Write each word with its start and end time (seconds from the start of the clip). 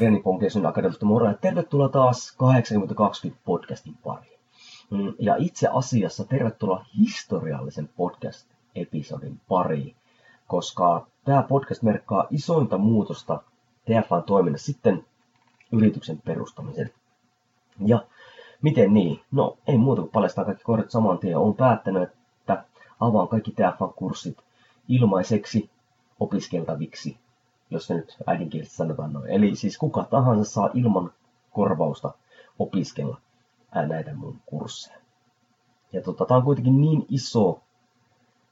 Foundation 0.00 0.66
Akademista 0.66 1.06
moro 1.06 1.26
ja 1.26 1.34
tervetuloa 1.34 1.88
taas 1.88 2.32
8020 2.36 3.42
podcastin 3.44 3.94
pariin. 4.04 4.38
Mm, 4.90 5.14
ja 5.18 5.36
itse 5.38 5.68
asiassa 5.72 6.24
tervetuloa 6.24 6.84
historiallisen 6.98 7.88
podcast-episodin 7.96 9.40
pariin, 9.48 9.94
koska 10.46 11.06
tämä 11.24 11.42
podcast 11.42 11.82
merkkaa 11.82 12.26
isointa 12.30 12.78
muutosta 12.78 13.42
TFAn 13.84 14.22
toiminnassa 14.22 14.66
sitten 14.66 15.04
yrityksen 15.72 16.22
perustamisen. 16.24 16.90
Ja 17.86 18.04
miten 18.62 18.94
niin? 18.94 19.20
No 19.30 19.58
ei 19.66 19.78
muuta 19.78 20.02
kuin 20.02 20.12
paljastaa 20.12 20.44
kaikki 20.44 20.64
korjat 20.64 20.90
saman 20.90 21.18
tien. 21.18 21.38
Olen 21.38 21.54
päättänyt, 21.54 22.02
että 22.02 22.64
avaan 23.00 23.28
kaikki 23.28 23.50
TFAn 23.50 23.92
kurssit 23.92 24.38
ilmaiseksi 24.88 25.70
opiskeltaviksi 26.20 27.18
jos 27.70 27.86
se 27.86 27.94
nyt 27.94 28.16
äidinkielisesti 28.26 28.76
sanotaan 28.76 29.12
noin. 29.12 29.30
Eli 29.30 29.54
siis 29.54 29.78
kuka 29.78 30.04
tahansa 30.04 30.50
saa 30.50 30.70
ilman 30.74 31.12
korvausta 31.50 32.14
opiskella 32.58 33.20
näitä 33.88 34.14
mun 34.14 34.36
kursseja. 34.46 34.98
Ja 35.92 36.02
tota, 36.02 36.24
tämä 36.26 36.38
on 36.38 36.44
kuitenkin 36.44 36.80
niin 36.80 37.06
iso 37.08 37.60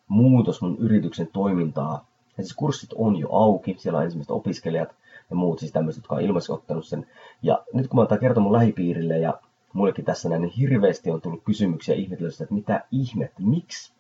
muutos 0.09 0.63
mun 0.63 0.77
yrityksen 0.79 1.29
toimintaa. 1.33 2.07
Ja 2.37 2.43
siis 2.43 2.55
kurssit 2.55 2.93
on 2.93 3.17
jo 3.17 3.29
auki, 3.31 3.77
siellä 3.79 3.99
on 3.99 4.05
ensimmäiset 4.05 4.31
opiskelijat 4.31 4.95
ja 5.31 5.37
muut 5.37 5.59
siis 5.59 5.73
tämmöiset, 5.73 6.03
jotka 6.03 6.15
on 6.15 6.21
ilmaisesti 6.21 6.53
ottanut 6.53 6.87
sen. 6.87 7.07
Ja 7.43 7.65
nyt 7.73 7.89
kun 7.89 7.97
mä 7.97 8.03
otan 8.03 8.19
kertoa 8.19 8.43
mun 8.43 8.53
lähipiirille 8.53 9.19
ja 9.19 9.41
mullekin 9.73 10.05
tässä 10.05 10.29
näin, 10.29 10.43
niin 10.43 10.53
hirveästi 10.53 11.11
on 11.11 11.21
tullut 11.21 11.45
kysymyksiä 11.45 11.95
ihmetellystä, 11.95 12.45
että 12.45 12.55
mitä 12.55 12.85
ihmettä, 12.91 13.43
miksi 13.43 13.93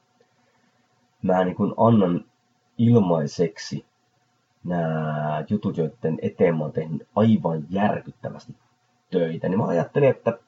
mä 1.22 1.44
niin 1.44 1.56
kun 1.56 1.74
annan 1.76 2.24
ilmaiseksi 2.78 3.84
nämä 4.68 5.44
jutut, 5.48 5.76
joiden 5.76 6.18
eteen 6.22 6.56
mä 6.56 6.62
oon 6.62 6.72
tehnyt 6.72 7.08
aivan 7.16 7.66
järkyttävästi 7.70 8.54
töitä, 9.10 9.48
niin 9.48 9.58
mä 9.58 9.66
ajattelin, 9.66 10.08
että 10.08 10.38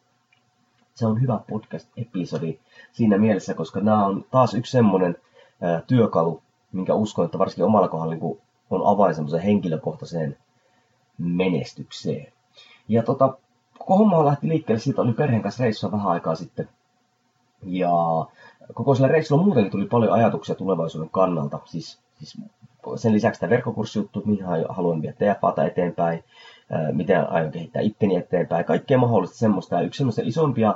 se 0.95 1.07
on 1.07 1.21
hyvä 1.21 1.41
podcast-episodi 1.51 2.59
siinä 2.93 3.19
mielessä, 3.19 3.55
koska 3.55 3.81
nämä 3.81 4.07
on 4.07 4.25
taas 4.31 4.55
yksi 4.55 4.73
semmoinen 4.73 5.17
työkalu, 5.87 6.43
minkä 6.73 6.95
uskon, 6.95 7.25
että 7.25 7.39
varsinkin 7.39 7.65
omalla 7.65 7.89
kohdalla 7.89 8.15
niin 8.15 8.41
on 8.71 8.87
avain 8.87 9.15
semmoiseen 9.15 9.43
henkilökohtaiseen 9.43 10.37
menestykseen. 11.19 12.33
Ja 12.89 13.03
tota, 13.03 13.39
koko 13.79 13.97
homma 13.97 14.25
lähti 14.25 14.49
liikkeelle 14.49 14.81
siitä, 14.81 15.03
oli 15.03 15.13
perheen 15.13 15.43
kanssa 15.43 15.65
reissua 15.65 15.93
vähän 15.93 16.11
aikaa 16.11 16.35
sitten. 16.35 16.69
Ja 17.63 17.91
koko 18.75 18.95
sillä 18.95 19.09
reissulla 19.09 19.43
muutenkin 19.43 19.73
tuli 19.73 19.87
paljon 19.87 20.13
ajatuksia 20.13 20.55
tulevaisuuden 20.55 21.11
kannalta. 21.11 21.59
Siis, 21.65 22.01
siis 22.19 22.39
sen 22.97 23.13
lisäksi 23.13 23.41
tämä 23.41 23.51
verkkokurssijuttu, 23.51 24.23
mihin 24.25 24.45
haluan 24.69 25.03
viedä 25.03 25.15
TFAta 25.35 25.65
eteenpäin, 25.65 26.25
miten 26.93 27.31
aion 27.31 27.51
kehittää 27.51 27.83
itteni 27.83 28.17
eteenpäin, 28.17 28.65
kaikkea 28.65 28.99
mahdollista 28.99 29.39
semmoista. 29.39 29.77
Ja 29.77 29.83
yksi 29.83 29.99
semmoisia 29.99 30.25
isompia 30.27 30.75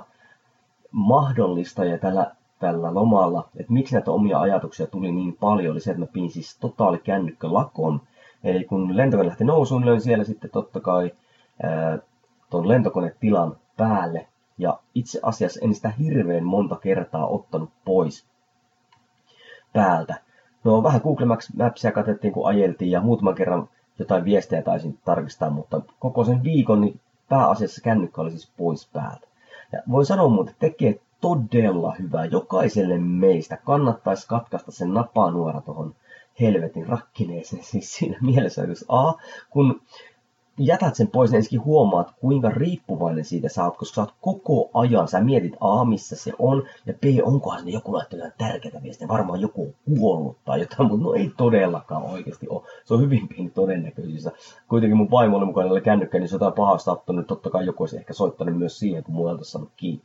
mahdollistajia 0.91 1.99
tällä, 1.99 2.31
tällä 2.59 2.95
lomalla, 2.95 3.49
että 3.57 3.73
miksi 3.73 3.95
näitä 3.95 4.11
omia 4.11 4.41
ajatuksia 4.41 4.87
tuli 4.87 5.13
niin 5.13 5.37
paljon, 5.41 5.73
oli 5.73 5.81
se, 5.81 5.91
että 5.91 6.01
mä 6.01 6.07
pidin 6.07 6.31
siis 6.31 6.59
totaali 6.59 7.03
lakon. 7.43 8.01
Eli 8.45 8.65
kun 8.65 8.97
lentokone 8.97 9.29
lähti 9.29 9.45
nousuun, 9.45 9.87
löin 9.87 10.01
siellä 10.01 10.25
sitten 10.25 10.51
totta 10.51 10.81
kai 10.81 11.11
tuon 12.51 12.69
lentokonetilan 12.69 13.57
päälle. 13.77 14.27
Ja 14.59 14.79
itse 14.95 15.21
asiassa 15.23 15.61
en 15.63 15.75
sitä 15.75 15.89
hirveän 15.89 16.45
monta 16.45 16.77
kertaa 16.77 17.27
ottanut 17.27 17.71
pois 17.85 18.27
päältä. 19.73 20.24
No 20.65 20.83
vähän 20.83 21.01
Google 21.05 21.27
Mapsia 21.57 21.93
katsottiin, 21.93 22.33
kun 22.33 22.49
ajeltiin 22.49 22.91
ja 22.91 23.01
muutaman 23.01 23.35
kerran 23.35 23.69
jotain 23.99 24.25
viestejä 24.25 24.63
taisin 24.63 24.99
tarkistaa, 25.05 25.51
mutta 25.51 25.81
koko 25.99 26.25
sen 26.25 26.43
viikon 26.43 26.81
niin 26.81 27.01
pääasiassa 27.29 27.81
kännykkä 27.81 28.21
oli 28.21 28.31
siis 28.31 28.53
pois 28.57 28.89
päältä. 28.93 29.29
Ja 29.73 29.83
voi 29.91 30.05
sanoa 30.05 30.29
muuten, 30.29 30.53
että 30.53 30.61
tekee 30.61 31.01
todella 31.21 31.95
hyvää. 31.99 32.25
Jokaiselle 32.25 32.99
meistä 32.99 33.57
kannattaisi 33.57 34.29
katkaista 34.29 34.73
sen 34.73 34.95
napanuora 34.95 35.61
tuohon 35.61 35.95
helvetin 36.41 36.87
rakkineeseen 36.87 37.65
siis 37.65 37.95
siinä 37.95 38.19
mielessä, 38.21 38.63
että 38.63 38.75
A, 38.89 39.13
kun 39.51 39.81
jätät 40.59 40.95
sen 40.95 41.09
pois, 41.09 41.31
niin 41.31 41.37
ensinnäkin 41.37 41.65
huomaat, 41.65 42.15
kuinka 42.21 42.49
riippuvainen 42.49 43.25
siitä 43.25 43.49
sä 43.49 43.65
oot, 43.65 43.77
koska 43.77 43.95
sä 43.95 44.01
oot 44.01 44.15
koko 44.21 44.71
ajan, 44.75 45.09
sä 45.09 45.21
mietit 45.21 45.53
A, 45.61 45.85
missä 45.85 46.17
se 46.17 46.33
on, 46.39 46.63
ja 46.87 46.93
B, 46.93 47.05
onkohan 47.23 47.59
sinne 47.59 47.73
joku 47.73 47.93
laittanut 47.93 48.25
jotain 48.25 48.51
tärkeää 48.51 48.83
viestiä, 48.83 49.09
varmaan 49.09 49.41
joku 49.41 49.63
on 49.63 49.97
kuollut 49.99 50.37
tai 50.45 50.61
jotain, 50.61 50.89
mutta 50.89 51.05
no 51.05 51.15
ei 51.15 51.31
todellakaan 51.37 52.03
oikeasti 52.03 52.47
ole. 52.49 52.63
Se 52.85 52.95
on 52.95 53.01
hyvin 53.01 53.29
pieni 53.29 53.51
todennäköisyys. 53.51 54.29
Kuitenkin 54.69 54.97
mun 54.97 55.11
vaimo 55.11 55.37
oli 55.37 55.47
mukana 55.47 55.81
kännykkä, 55.81 56.19
niin 56.19 56.29
se 56.29 56.35
on 56.35 56.37
jotain 56.37 56.53
pahasta 56.53 56.97
niin 57.13 57.25
totta 57.25 57.51
kai 57.51 57.67
joku 57.67 57.83
olisi 57.83 57.97
ehkä 57.97 58.13
soittanut 58.13 58.59
myös 58.59 58.79
siihen, 58.79 59.05
kun 59.05 59.15
muualta 59.15 59.45
saanut 59.45 59.71
kiinni. 59.77 60.05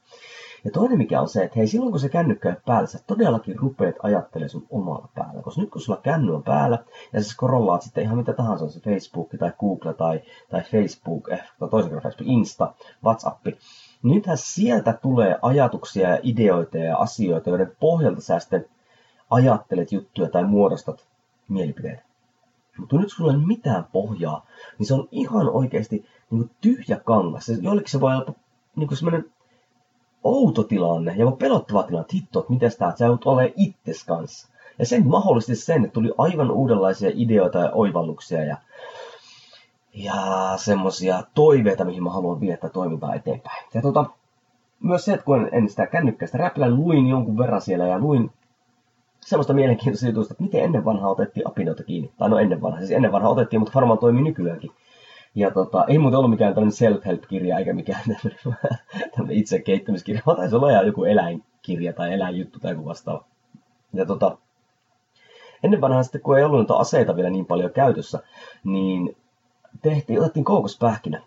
Ja 0.66 0.72
toinen 0.72 0.98
mikä 0.98 1.22
on 1.22 1.30
se, 1.30 1.44
että 1.44 1.60
hei, 1.60 1.68
silloin 1.68 1.92
kun 1.92 2.00
se 2.00 2.10
kännykkä 2.10 2.50
on 2.50 2.56
päällä, 2.66 2.88
sä 2.88 3.00
todellakin 3.08 3.60
rupeat 3.60 3.96
ajattelemaan 4.04 4.50
sun 4.50 4.68
omalla 4.70 5.10
päällä. 5.16 5.42
Koska 5.42 5.62
nyt 5.62 5.70
kun 5.70 5.82
sulla 5.82 6.00
känny 6.04 6.36
on 6.36 6.44
päällä, 6.44 6.80
ja 7.14 7.24
sä 7.24 7.30
scrollaat 7.30 7.82
sitten 7.82 8.04
ihan 8.04 8.18
mitä 8.18 8.34
tahansa, 8.34 8.70
se 8.70 8.80
Facebook 8.80 9.30
tai 9.40 9.52
Google 9.60 9.94
tai, 9.94 10.22
tai 10.50 10.62
Facebook, 10.62 11.30
eh, 11.30 11.44
tai 11.60 11.70
toisen 11.70 11.90
kerran 11.90 12.04
Facebook, 12.04 12.28
Insta, 12.28 12.74
WhatsApp, 13.04 13.46
niin 13.46 14.16
nythän 14.16 14.38
sieltä 14.38 14.94
tulee 14.94 15.40
ajatuksia 15.42 16.10
ja 16.10 16.20
ideoita 16.24 16.78
ja 16.78 16.98
asioita, 16.98 17.50
joiden 17.50 17.72
pohjalta 17.80 18.22
sä 18.22 18.40
sitten 18.40 18.66
ajattelet 19.30 19.92
juttuja 19.92 20.30
tai 20.30 20.44
muodostat 20.44 21.06
mielipiteitä. 21.48 22.02
Mutta 22.78 22.98
nyt 22.98 23.12
sulla 23.12 23.32
ei 23.32 23.38
ole 23.38 23.48
mitään 23.48 23.86
pohjaa, 23.92 24.46
niin 24.78 24.88
se 24.88 24.94
on 24.94 25.08
ihan 25.12 25.50
oikeasti 25.50 26.06
niin 26.32 26.52
tyhjä 26.62 27.00
kangas. 27.06 27.50
Joillekin 27.62 27.92
se 27.92 28.00
voi 28.00 28.16
olla 28.16 28.34
niin 28.76 28.98
semmoinen 28.98 29.26
outo 30.24 30.64
tilanne 30.64 31.14
ja 31.18 31.32
pelottava 31.32 31.84
tilanne, 31.84 32.02
että 32.02 32.16
hitto, 32.16 32.40
että 32.40 32.54
miten 32.54 32.72
tämä, 32.80 32.94
sä 32.96 33.06
itses 33.56 34.06
kanssa. 34.06 34.48
Ja 34.80 34.86
sen 34.86 35.08
mahdollisti 35.08 35.56
sen, 35.56 35.84
että 35.84 35.94
tuli 35.94 36.12
aivan 36.18 36.52
uudenlaisia 36.52 37.12
ideoita 37.14 37.60
ja 37.60 37.72
oivalluksia 37.72 38.44
ja, 38.44 38.58
ja 39.94 40.54
semmoisia 40.58 41.24
toiveita, 41.34 41.86
mihin 41.86 42.04
mä 42.04 42.10
haluan 42.10 42.40
viettää 42.40 42.70
toimintaa 42.70 43.16
eteenpäin. 43.16 43.66
Ja 43.74 43.82
tota, 43.82 44.06
myös 44.84 45.06
se, 45.06 45.14
että 45.14 45.26
kun 45.26 45.50
en 45.52 45.70
sitä 45.70 45.88
kännykkäistä 45.88 46.38
räplän, 46.38 46.76
luin 46.76 47.08
jonkun 47.08 47.38
verran 47.38 47.62
siellä 47.62 47.88
ja 47.88 48.00
luin 48.00 48.32
semmoista 49.20 49.54
mielenkiintoista 49.54 50.08
jutusta, 50.08 50.34
että 50.34 50.44
miten 50.44 50.64
ennen 50.64 50.86
vanhaa 50.86 51.10
otettiin 51.10 51.48
apinoita 51.48 51.84
kiinni. 51.84 52.12
Tai 52.18 52.30
no 52.30 52.40
ennen 52.40 52.62
vanhaa, 52.62 52.80
siis 52.80 52.92
ennen 52.92 53.12
vanhaa 53.12 53.32
otettiin, 53.32 53.60
mutta 53.60 53.76
varmaan 53.76 54.00
toimii 54.00 54.24
nykyäänkin. 54.24 54.72
Ja 55.36 55.52
tota, 55.52 55.86
ei 55.88 55.98
muuten 55.98 56.18
ollut 56.18 56.32
mikään 56.32 56.54
tämmöinen 56.54 56.72
self-help-kirja 56.72 57.58
eikä 57.58 57.74
mikään 57.74 58.02
tämmöinen 59.16 59.38
itse 59.42 59.60
kehittämiskirja, 59.60 60.22
vaan 60.26 60.38
taisi 60.38 60.56
olla 60.56 60.72
joku 60.72 61.04
eläinkirja 61.04 61.94
tai 61.94 62.14
eläinjuttu 62.14 62.60
tai 62.60 62.72
joku 62.72 62.86
vastaava. 62.86 63.26
Ja 63.94 64.06
tota, 64.06 64.38
ennen 65.64 65.82
vanhaa 65.82 66.04
sitten, 66.04 66.22
kun 66.22 66.38
ei 66.38 66.44
ollut 66.44 66.58
noita 66.58 66.76
aseita 66.76 67.16
vielä 67.16 67.30
niin 67.30 67.46
paljon 67.46 67.72
käytössä, 67.72 68.20
niin 68.64 69.18
tehtiin, 69.82 70.20
otettiin 70.20 70.44
koukospähkinä 70.44 71.22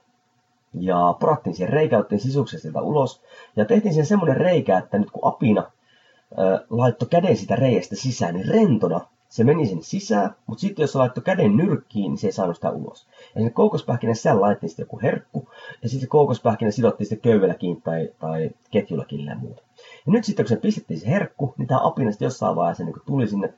ja 0.75 1.15
porattiin 1.21 1.55
siihen 1.55 1.73
reikä, 1.73 1.99
otettiin 1.99 2.21
sisuksesta 2.21 2.63
sieltä 2.63 2.83
ulos 2.83 3.23
ja 3.57 3.65
tehtiin 3.65 3.93
siihen 3.93 4.07
semmoinen 4.07 4.37
reikä, 4.37 4.79
että 4.79 4.99
nyt 4.99 5.11
kun 5.11 5.29
apina 5.29 5.61
äh, 5.61 6.61
laittoi 6.71 7.09
käden 7.09 7.37
sitä 7.37 7.57
reiästä 7.57 7.97
sisään, 7.97 8.35
niin 8.35 8.49
rentona 8.49 9.01
se 9.33 9.45
meni 9.45 9.67
sinne 9.67 9.83
sisään, 9.83 10.37
mutta 10.47 10.61
sitten 10.61 10.83
jos 10.83 10.93
se 10.93 10.99
laittoi 10.99 11.25
käden 11.25 11.57
nyrkkiin, 11.57 12.11
niin 12.11 12.19
se 12.19 12.27
ei 12.27 12.33
saanut 12.33 12.57
sitä 12.57 12.71
ulos. 12.71 13.07
Ja 13.35 13.41
sinne 13.41 13.51
koukospähkinän 13.51 14.17
sisällä 14.17 14.41
laitettiin 14.41 14.71
sitten 14.71 14.85
joku 14.85 15.01
herkku, 15.03 15.49
ja 15.83 15.89
sitten 15.89 16.01
se 16.01 16.07
koukospähkinä 16.07 16.71
sidottiin 16.71 17.07
sitten 17.07 17.31
köydellä 17.31 17.55
kiinni 17.55 17.81
tai, 17.81 18.09
tai 18.19 18.51
ketjulla 18.71 19.05
kiinni 19.05 19.31
ja 19.31 19.37
muuta. 19.37 19.63
Ja 20.07 20.13
nyt 20.13 20.25
sitten 20.25 20.45
kun 20.45 20.49
se 20.49 20.57
pistettiin 20.57 21.01
se 21.01 21.07
herkku, 21.07 21.55
niin 21.59 21.69
tämä 21.69 21.81
apina 21.87 22.11
sitten 22.11 22.27
jossain 22.27 22.57
vaiheessa 22.57 22.85
niin 22.85 22.95
tuli 23.07 23.29
sinne 23.29 23.55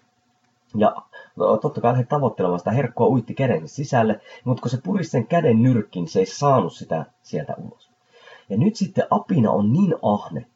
Ja 0.76 0.96
totta 1.62 1.80
kai 1.80 1.98
he 1.98 2.04
tavoittelemaan 2.04 2.58
sitä 2.58 2.70
herkkoa 2.70 3.08
uitti 3.08 3.34
käden 3.34 3.68
sisälle, 3.68 4.20
mutta 4.44 4.60
kun 4.60 4.70
se 4.70 4.78
puri 4.84 5.04
sen 5.04 5.26
käden 5.26 5.62
nyrkkiin, 5.62 6.08
se 6.08 6.20
ei 6.20 6.26
saanut 6.26 6.72
sitä 6.72 7.04
sieltä 7.22 7.54
ulos. 7.58 7.90
Ja 8.48 8.56
nyt 8.56 8.76
sitten 8.76 9.06
apina 9.10 9.50
on 9.50 9.72
niin 9.72 9.94
ahne, 10.02 10.46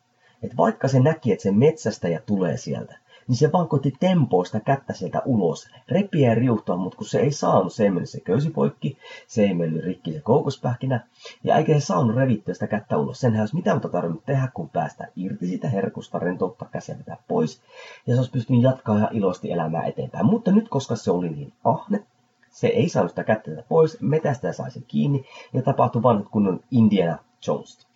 että 0.43 0.56
vaikka 0.56 0.88
se 0.88 1.00
näki, 1.00 1.32
että 1.32 1.43
se 1.43 1.50
metsästäjä 1.50 2.21
tulee 2.26 2.56
sieltä, 2.56 2.99
niin 3.29 3.37
se 3.37 3.53
vaan 3.53 3.69
koitti 3.69 3.93
tempoa 4.01 4.45
sitä 4.45 4.61
kättä 4.61 4.93
sieltä 4.93 5.23
ulos, 5.25 5.69
repiä 5.89 6.29
ja 6.29 6.35
riuhtoa, 6.35 6.77
mutta 6.77 6.99
kun 6.99 7.07
se 7.07 7.21
ei 7.21 7.33
saanut, 7.33 7.73
se 7.73 7.85
ei 7.85 7.91
mennyt 7.91 8.09
se 8.09 8.21
köysi 8.21 8.51
poikki, 8.51 8.99
se 9.27 9.43
ei 9.43 9.55
mennyt 9.55 9.85
rikki 9.85 10.13
se 10.13 10.21
koukospähkinä, 10.21 11.07
ja 11.45 11.57
eikä 11.57 11.75
se 11.75 11.87
saanut 11.87 12.17
revittyä 12.17 12.55
sitä 12.55 12.67
kättä 12.67 12.97
ulos. 12.97 13.21
Senhän 13.21 13.43
olisi 13.43 13.57
mitään 13.57 13.77
muuta 13.77 13.89
tarvinnut 13.89 14.27
tehdä, 14.27 14.49
kun 14.55 14.69
päästä 14.69 15.09
irti 15.17 15.47
siitä 15.47 15.69
herkusta, 15.69 16.19
rentouttaa 16.19 16.69
käsiä 16.73 16.99
vetää 16.99 17.17
pois, 17.29 17.63
ja 18.07 18.15
se 18.15 18.21
olisi 18.21 18.31
pystynyt 18.31 18.63
jatkaa 18.63 18.97
ihan 18.97 19.17
iloisesti 19.17 19.53
elämää 19.53 19.87
eteenpäin. 19.87 20.27
Mutta 20.27 20.51
nyt, 20.51 20.69
koska 20.69 20.97
se 20.97 21.11
oli 21.11 21.29
niin 21.29 21.53
ahne, 21.65 22.05
se 22.51 22.67
ei 22.67 22.89
saanut 22.89 23.11
sitä 23.11 23.25
kättä 23.25 23.51
pois, 23.69 24.01
metästä 24.01 24.53
sai 24.53 24.71
sen 24.71 24.85
kiinni, 24.89 25.25
ja 25.53 25.63
tapahtui 25.63 26.03
vaan 26.03 26.29
kunnon 26.31 26.61
Indiana 26.71 27.19
Jones 27.47 27.88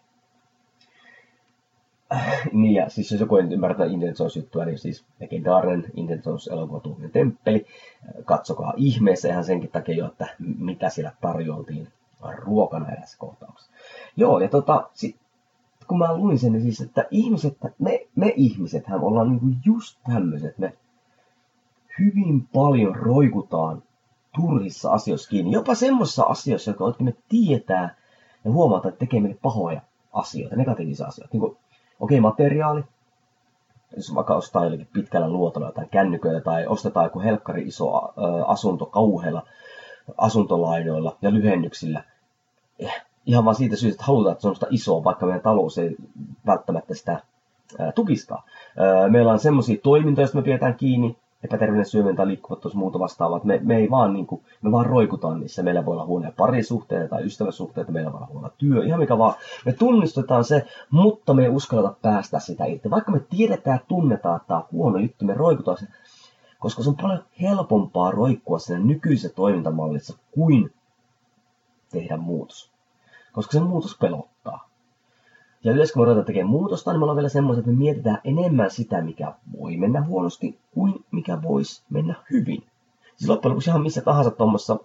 niin 2.52 2.74
ja 2.74 2.88
siis 2.88 3.10
jos 3.10 3.20
joku 3.20 3.36
ei 3.36 3.52
ymmärtää 3.52 3.86
Indiana 3.86 4.14
Jones 4.18 4.36
juttua, 4.36 4.64
niin 4.64 4.78
siis 4.78 5.04
legendaarinen 5.20 5.84
Indiana 5.94 6.22
Jones 6.26 6.48
elokuva 6.48 7.08
temppeli. 7.12 7.66
Katsokaa 8.24 8.72
ihmeessä 8.76 9.28
ihan 9.28 9.44
senkin 9.44 9.70
takia 9.70 9.94
jo, 9.94 10.06
että 10.06 10.26
mitä 10.58 10.88
siellä 10.88 11.12
tarjoltiin 11.20 11.88
ruokana 12.38 12.92
erässä 12.92 13.18
kohtauksessa. 13.18 13.72
Joo, 14.16 14.40
ja 14.40 14.48
tota, 14.48 14.90
sit, 14.94 15.16
kun 15.88 15.98
mä 15.98 16.16
luin 16.16 16.38
sen, 16.38 16.52
niin 16.52 16.62
siis, 16.62 16.80
että 16.80 17.06
ihmiset, 17.10 17.56
me, 17.78 18.06
me 18.16 18.32
ihmisethän 18.36 19.00
ollaan 19.00 19.28
niinku 19.30 19.46
just 19.64 19.98
tämmöiset, 20.12 20.58
me 20.58 20.72
hyvin 21.98 22.48
paljon 22.52 22.96
roikutaan 22.96 23.82
turhissa 24.34 24.90
asioissa 24.90 25.30
kiinni. 25.30 25.52
Jopa 25.52 25.74
semmoisissa 25.74 26.22
asioissa, 26.22 26.70
jotka 26.70 27.04
me 27.04 27.14
tietää 27.28 27.94
ja 28.44 28.50
huomata, 28.50 28.88
että 28.88 28.98
tekee 28.98 29.20
meille 29.20 29.38
pahoja 29.42 29.80
asioita, 30.12 30.56
negatiivisia 30.56 31.06
asioita. 31.06 31.30
Niin 31.32 31.40
kuin 31.40 31.56
okei, 32.02 32.20
materiaali, 32.20 32.84
jos 33.96 34.14
vaikka 34.14 34.34
ostaa 34.34 34.64
jollekin 34.64 34.88
pitkällä 34.92 35.28
luotolla 35.28 35.66
jotain 35.66 35.88
kännyköitä 35.88 36.40
tai 36.40 36.66
ostetaan 36.66 37.06
joku 37.06 37.20
helkkari 37.20 37.62
iso 37.62 38.12
asunto 38.46 38.86
kauheilla 38.86 39.42
asuntolainoilla 40.18 41.16
ja 41.22 41.32
lyhennyksillä. 41.32 42.04
Eh, 42.78 43.02
ihan 43.26 43.44
vaan 43.44 43.54
siitä 43.54 43.76
syystä, 43.76 43.94
että 43.94 44.06
halutaan, 44.06 44.32
että 44.32 44.42
se 44.42 44.48
on 44.48 44.54
sitä 44.54 44.66
isoa, 44.70 45.04
vaikka 45.04 45.26
meidän 45.26 45.42
talous 45.42 45.78
ei 45.78 45.96
välttämättä 46.46 46.94
sitä 46.94 47.20
tukistaa. 47.94 48.46
Meillä 49.08 49.32
on 49.32 49.38
semmoisia 49.38 49.76
toimintoja, 49.82 50.22
joista 50.22 50.38
me 50.38 50.42
pidetään 50.42 50.74
kiinni, 50.74 51.16
epäterveellinen 51.44 51.90
syöminen 51.90 52.16
tai 52.16 52.26
liikkuvattomuus 52.26 52.76
muuta 52.76 52.98
vastaavaa. 52.98 53.40
Me, 53.44 53.60
me, 53.62 53.76
ei 53.76 53.90
vaan, 53.90 54.12
niin 54.12 54.26
kuin, 54.26 54.42
me 54.62 54.72
vaan 54.72 54.86
roikutaan 54.86 55.40
niissä. 55.40 55.62
Meillä 55.62 55.86
voi 55.86 55.92
olla 55.92 56.06
huonoja 56.06 56.32
parisuhteita 56.36 57.08
tai 57.08 57.24
ystäväsuhteita, 57.24 57.92
meillä 57.92 58.12
voi 58.12 58.18
olla 58.18 58.28
huono 58.32 58.50
työ, 58.58 58.84
ihan 58.84 59.00
mikä 59.00 59.18
vaan. 59.18 59.34
Me 59.66 59.72
tunnistetaan 59.72 60.44
se, 60.44 60.66
mutta 60.90 61.34
me 61.34 61.42
ei 61.42 61.48
uskalleta 61.48 61.96
päästä 62.02 62.38
sitä 62.38 62.64
irti. 62.64 62.90
Vaikka 62.90 63.12
me 63.12 63.20
tiedetään 63.30 63.76
ja 63.76 63.84
tunnetaan, 63.88 64.36
että 64.36 64.48
tämä 64.48 64.60
on 64.60 64.66
huono 64.72 64.98
juttu, 64.98 65.24
me 65.24 65.34
roikutaan 65.34 65.78
se, 65.78 65.86
koska 66.58 66.82
se 66.82 66.88
on 66.88 66.96
paljon 66.96 67.24
helpompaa 67.40 68.10
roikkua 68.10 68.58
siinä 68.58 68.84
nykyisessä 68.84 69.36
toimintamallissa 69.36 70.18
kuin 70.30 70.72
tehdä 71.92 72.16
muutos. 72.16 72.70
Koska 73.32 73.52
se 73.52 73.60
muutos 73.60 73.98
pelottaa. 73.98 74.31
Ja 75.64 75.72
yleensä 75.72 75.94
kun 75.94 76.02
me 76.02 76.04
ruvetaan 76.04 76.26
tekemään 76.26 76.50
muutosta, 76.50 76.90
niin 76.90 77.00
me 77.00 77.04
ollaan 77.04 77.16
vielä 77.16 77.28
semmoista, 77.28 77.60
että 77.60 77.70
me 77.70 77.76
mietitään 77.76 78.18
enemmän 78.24 78.70
sitä, 78.70 79.02
mikä 79.02 79.32
voi 79.60 79.76
mennä 79.76 80.04
huonosti, 80.04 80.58
kuin 80.74 81.04
mikä 81.10 81.42
voisi 81.42 81.82
mennä 81.90 82.14
hyvin. 82.30 82.62
Siis 83.16 83.30
loppujen 83.30 83.50
lopuksi 83.50 83.70
ihan 83.70 83.82
missä 83.82 84.00
tahansa 84.02 84.30
tuommoissa 84.30 84.78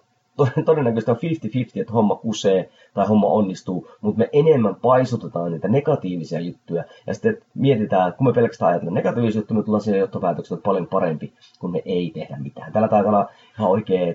todennäköisesti 0.64 1.10
on 1.10 1.16
50-50, 1.16 1.80
että 1.80 1.92
homma 1.92 2.16
kusee 2.16 2.70
tai 2.94 3.06
homma 3.06 3.26
onnistuu, 3.26 3.88
mutta 4.00 4.18
me 4.18 4.28
enemmän 4.32 4.74
paisutetaan 4.74 5.52
niitä 5.52 5.68
negatiivisia 5.68 6.40
juttuja 6.40 6.84
ja 7.06 7.14
sitten 7.14 7.38
mietitään, 7.54 8.12
kun 8.12 8.26
me 8.26 8.32
pelkästään 8.32 8.68
ajatellaan 8.68 8.94
negatiivisia 8.94 9.38
juttuja, 9.38 9.58
me 9.58 9.64
tullaan 9.64 9.80
siihen 9.80 10.00
johtopäätökseen, 10.00 10.58
että 10.58 10.68
paljon 10.68 10.86
parempi, 10.86 11.32
kun 11.58 11.70
me 11.72 11.82
ei 11.84 12.10
tehdä 12.14 12.36
mitään. 12.36 12.72
Tällä 12.72 12.88
taitaa 12.88 13.28
ihan 13.58 13.70
oikea 13.70 14.14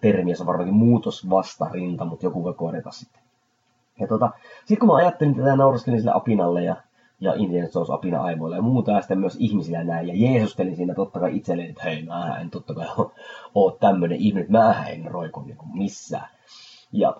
termi, 0.00 0.34
se 0.34 0.42
on 0.42 0.46
varmaankin 0.46 0.74
muutosvastarinta, 0.74 2.04
mutta 2.04 2.26
joku 2.26 2.44
voi 2.44 2.54
korjata 2.54 2.90
sitten. 2.90 3.22
Ja 4.00 4.06
tota, 4.06 4.30
sitten 4.58 4.78
kun 4.78 4.88
mä 4.88 4.94
ajattelin 4.94 5.34
tätä, 5.34 5.56
nauraskelin 5.56 6.00
sille 6.00 6.12
apinalle 6.14 6.64
ja, 6.64 6.76
ja 7.20 7.34
Indian 7.34 7.68
Jones 7.74 7.90
apina 7.90 8.22
aivoille 8.22 8.56
ja 8.56 8.62
muuta, 8.62 8.90
ja 8.90 9.00
sitten 9.00 9.18
myös 9.18 9.36
ihmisillä 9.38 9.84
näin, 9.84 10.08
ja 10.08 10.14
Jeesustelin 10.16 10.76
siinä 10.76 10.94
totta 10.94 11.20
kai 11.20 11.36
itselleen, 11.36 11.70
että 11.70 11.84
hei, 11.84 12.02
mä 12.02 12.38
en 12.40 12.50
totta 12.50 12.74
kai 12.74 12.86
ole 13.54 13.72
tämmöinen 13.80 14.18
ihminen, 14.18 14.52
mä 14.52 14.84
en 14.88 15.04
roiku 15.04 15.40
niin 15.40 15.56
kuin 15.56 15.78
missään. 15.78 16.28
Ja, 16.92 17.16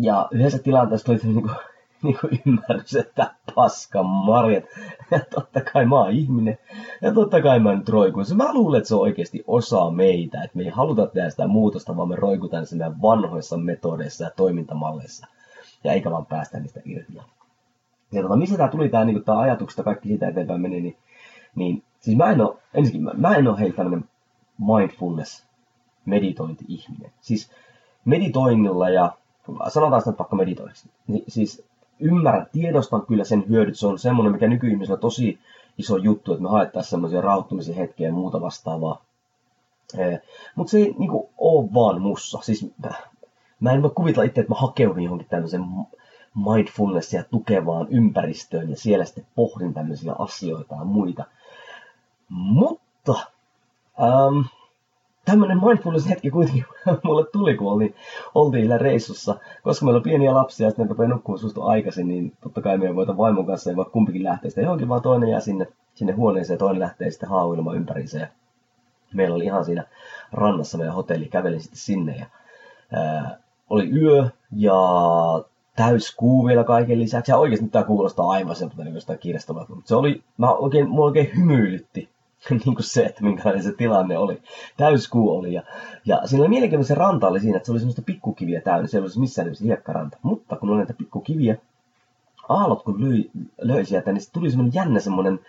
ja 0.00 0.28
yhdessä 0.30 0.58
tilanteessa 0.58 1.06
tuli 1.06 1.18
niin 1.22 1.42
kuin, 1.42 1.54
niin 2.02 2.18
kuin 2.20 2.40
ymmärrys, 2.46 2.96
että 2.96 3.34
paska 3.54 4.02
marjat. 4.02 4.64
Ja 5.10 5.20
totta 5.30 5.60
kai 5.60 5.86
mä 5.86 6.00
oon 6.00 6.10
ihminen. 6.10 6.58
Ja 7.02 7.14
totta 7.14 7.42
kai 7.42 7.60
mä 7.60 7.74
nyt 7.74 7.88
roikun. 7.88 8.24
Mä 8.34 8.54
luulen, 8.54 8.78
että 8.78 8.88
se 8.88 8.94
on 8.94 9.00
oikeasti 9.00 9.44
osa 9.46 9.90
meitä. 9.90 10.42
Että 10.42 10.56
me 10.56 10.62
ei 10.62 10.68
haluta 10.68 11.06
tehdä 11.06 11.30
sitä 11.30 11.46
muutosta, 11.46 11.96
vaan 11.96 12.08
me 12.08 12.16
roikutaan 12.16 12.66
meidän 12.70 13.02
vanhoissa 13.02 13.56
metodeissa 13.56 14.24
ja 14.24 14.30
toimintamalleissa 14.36 15.26
ja 15.84 15.92
eikä 15.92 16.10
vaan 16.10 16.26
päästä 16.26 16.60
niistä 16.60 16.80
irti. 16.84 17.12
Ja 18.12 18.22
tota, 18.22 18.36
missä 18.36 18.56
tämä 18.56 18.68
tuli 18.68 18.88
tämä 18.88 19.04
niin 19.04 19.24
tämä 19.24 19.38
ajatuksesta 19.38 19.82
kaikki 19.82 20.08
siitä 20.08 20.28
eteenpäin 20.28 20.60
meni, 20.60 20.80
niin, 20.80 20.96
niin 21.54 21.82
siis 22.00 22.16
mä 22.16 22.30
en 22.30 22.40
ole, 22.40 22.56
ensinnäkin 22.74 23.02
mä, 23.02 23.28
mä 23.28 23.36
en 23.36 23.48
ole 23.48 23.58
heillä 23.58 23.76
tämmöinen 23.76 24.08
mindfulness 24.58 25.46
meditointi-ihminen. 26.04 27.12
Siis 27.20 27.50
meditoinnilla 28.04 28.88
ja 28.90 29.12
sanotaan 29.68 30.02
sitä 30.02 30.18
vaikka 30.18 30.36
meditoinniksi, 30.36 30.90
niin 31.06 31.24
siis 31.28 31.64
ymmärrän, 32.00 32.46
tiedostan 32.52 33.06
kyllä 33.06 33.24
sen 33.24 33.44
hyödyt. 33.48 33.78
Se 33.78 33.86
on 33.86 33.98
semmoinen, 33.98 34.32
mikä 34.32 34.48
nykyihmisellä 34.48 34.96
on 34.96 35.00
tosi 35.00 35.38
iso 35.78 35.96
juttu, 35.96 36.32
että 36.32 36.42
me 36.42 36.48
haettaisiin 36.48 36.90
semmoisia 36.90 37.20
rauhoittumisen 37.20 37.74
hetkiä 37.74 38.08
ja 38.08 38.12
muuta 38.12 38.40
vastaavaa. 38.40 39.04
Mutta 40.54 40.70
se 40.70 40.78
ei 40.78 40.94
niinku 40.98 41.30
ole 41.38 41.68
vaan 41.74 42.00
mussa. 42.00 42.38
Siis 42.42 42.72
mä 43.60 43.72
en 43.72 43.82
voi 43.82 43.90
kuvitella 43.94 44.24
itse, 44.24 44.40
että 44.40 44.52
mä 44.52 44.60
hakeudun 44.60 45.02
johonkin 45.02 45.28
tämmöisen 45.28 45.64
mindfulnessia 46.34 47.24
tukevaan 47.24 47.86
ympäristöön 47.90 48.70
ja 48.70 48.76
siellä 48.76 49.04
sitten 49.04 49.26
pohdin 49.34 49.74
tämmöisiä 49.74 50.14
asioita 50.18 50.74
ja 50.74 50.84
muita. 50.84 51.24
Mutta 52.28 53.14
ähm, 54.02 54.40
tämmöinen 55.24 55.58
mindfulness-hetki 55.58 56.30
kuitenkin 56.30 56.64
mulle 57.04 57.26
tuli, 57.32 57.56
kun 57.56 57.72
oltiin, 57.72 57.94
oltiin 58.34 58.62
siellä 58.62 58.78
reissussa. 58.78 59.36
Koska 59.62 59.84
meillä 59.84 59.98
on 59.98 60.02
pieniä 60.02 60.34
lapsia 60.34 60.66
ja 60.66 60.70
sitten 60.70 60.86
ne 60.86 60.90
rupeaa 60.90 61.08
nukkumaan 61.08 61.38
susta 61.38 61.64
aikaisin, 61.64 62.08
niin 62.08 62.32
totta 62.40 62.60
kai 62.60 62.78
me 62.78 62.96
voita 62.96 63.16
vaimon 63.16 63.46
kanssa 63.46 63.70
ja 63.70 63.76
voi 63.76 63.84
kumpikin 63.84 64.24
lähteä 64.24 64.50
sitten 64.50 64.64
johonkin, 64.64 64.88
vaan 64.88 65.02
toinen 65.02 65.30
jää 65.30 65.40
sinne, 65.40 65.66
sinne 65.94 66.12
huoneeseen 66.12 66.54
ja 66.54 66.58
toinen 66.58 66.80
lähtee 66.80 67.10
sitten 67.10 67.28
haahuilemaan 67.28 67.76
ympäriinsä. 67.76 68.18
Ja 68.18 68.26
meillä 69.14 69.36
oli 69.36 69.44
ihan 69.44 69.64
siinä 69.64 69.84
rannassa 70.32 70.78
meidän 70.78 70.94
hotelli, 70.94 71.26
kävelin 71.26 71.60
sitten 71.60 71.78
sinne 71.78 72.16
ja 72.16 72.26
ää, 72.92 73.38
oli 73.70 73.90
yö 73.90 74.28
ja 74.56 74.74
täyskuu 75.76 76.46
vielä 76.46 76.64
kaiken 76.64 77.00
lisäksi. 77.00 77.32
Ja 77.32 77.38
oikeasti 77.38 77.68
tämä 77.68 77.84
kuulostaa 77.84 78.30
aivan 78.30 78.56
sieltä 78.56 78.84
niin 78.84 78.94
jostain 78.94 79.18
kirjastolta. 79.18 79.74
Mutta 79.74 79.88
se 79.88 79.94
oli, 79.94 80.22
mä 80.38 80.52
oikein, 80.52 80.88
mua 80.88 81.04
oikein 81.04 81.30
hymyilytti 81.36 82.08
niin 82.50 82.74
kuin 82.74 82.84
se, 82.84 83.02
että 83.04 83.24
minkälainen 83.24 83.62
se 83.62 83.72
tilanne 83.72 84.18
oli. 84.18 84.42
Täyskuu 84.76 85.30
oli. 85.38 85.52
Ja, 85.52 85.62
ja 86.04 86.20
siinä 86.24 86.42
oli 86.42 86.48
mielenkiintoinen 86.48 86.88
se 86.88 86.94
ranta 86.94 87.28
oli 87.28 87.40
siinä, 87.40 87.56
että 87.56 87.66
se 87.66 87.72
oli 87.72 87.78
semmoista 87.78 88.02
pikkukiviä 88.02 88.60
täynnä. 88.60 88.86
Se 88.86 88.98
ei 88.98 89.02
olisi 89.02 89.20
missään 89.20 89.46
nimessä 89.46 89.64
hiekkaranta. 89.64 90.18
Mutta 90.22 90.56
kun 90.56 90.70
oli 90.70 90.76
näitä 90.76 90.94
pikkukiviä, 90.94 91.56
aallot 92.48 92.82
kun 92.82 93.08
löi, 93.08 93.30
löi 93.60 93.84
sieltä, 93.84 94.12
niin 94.12 94.22
tuli 94.32 94.50
semmoinen 94.50 94.74
jännä 94.74 95.00
semmoinen 95.00 95.40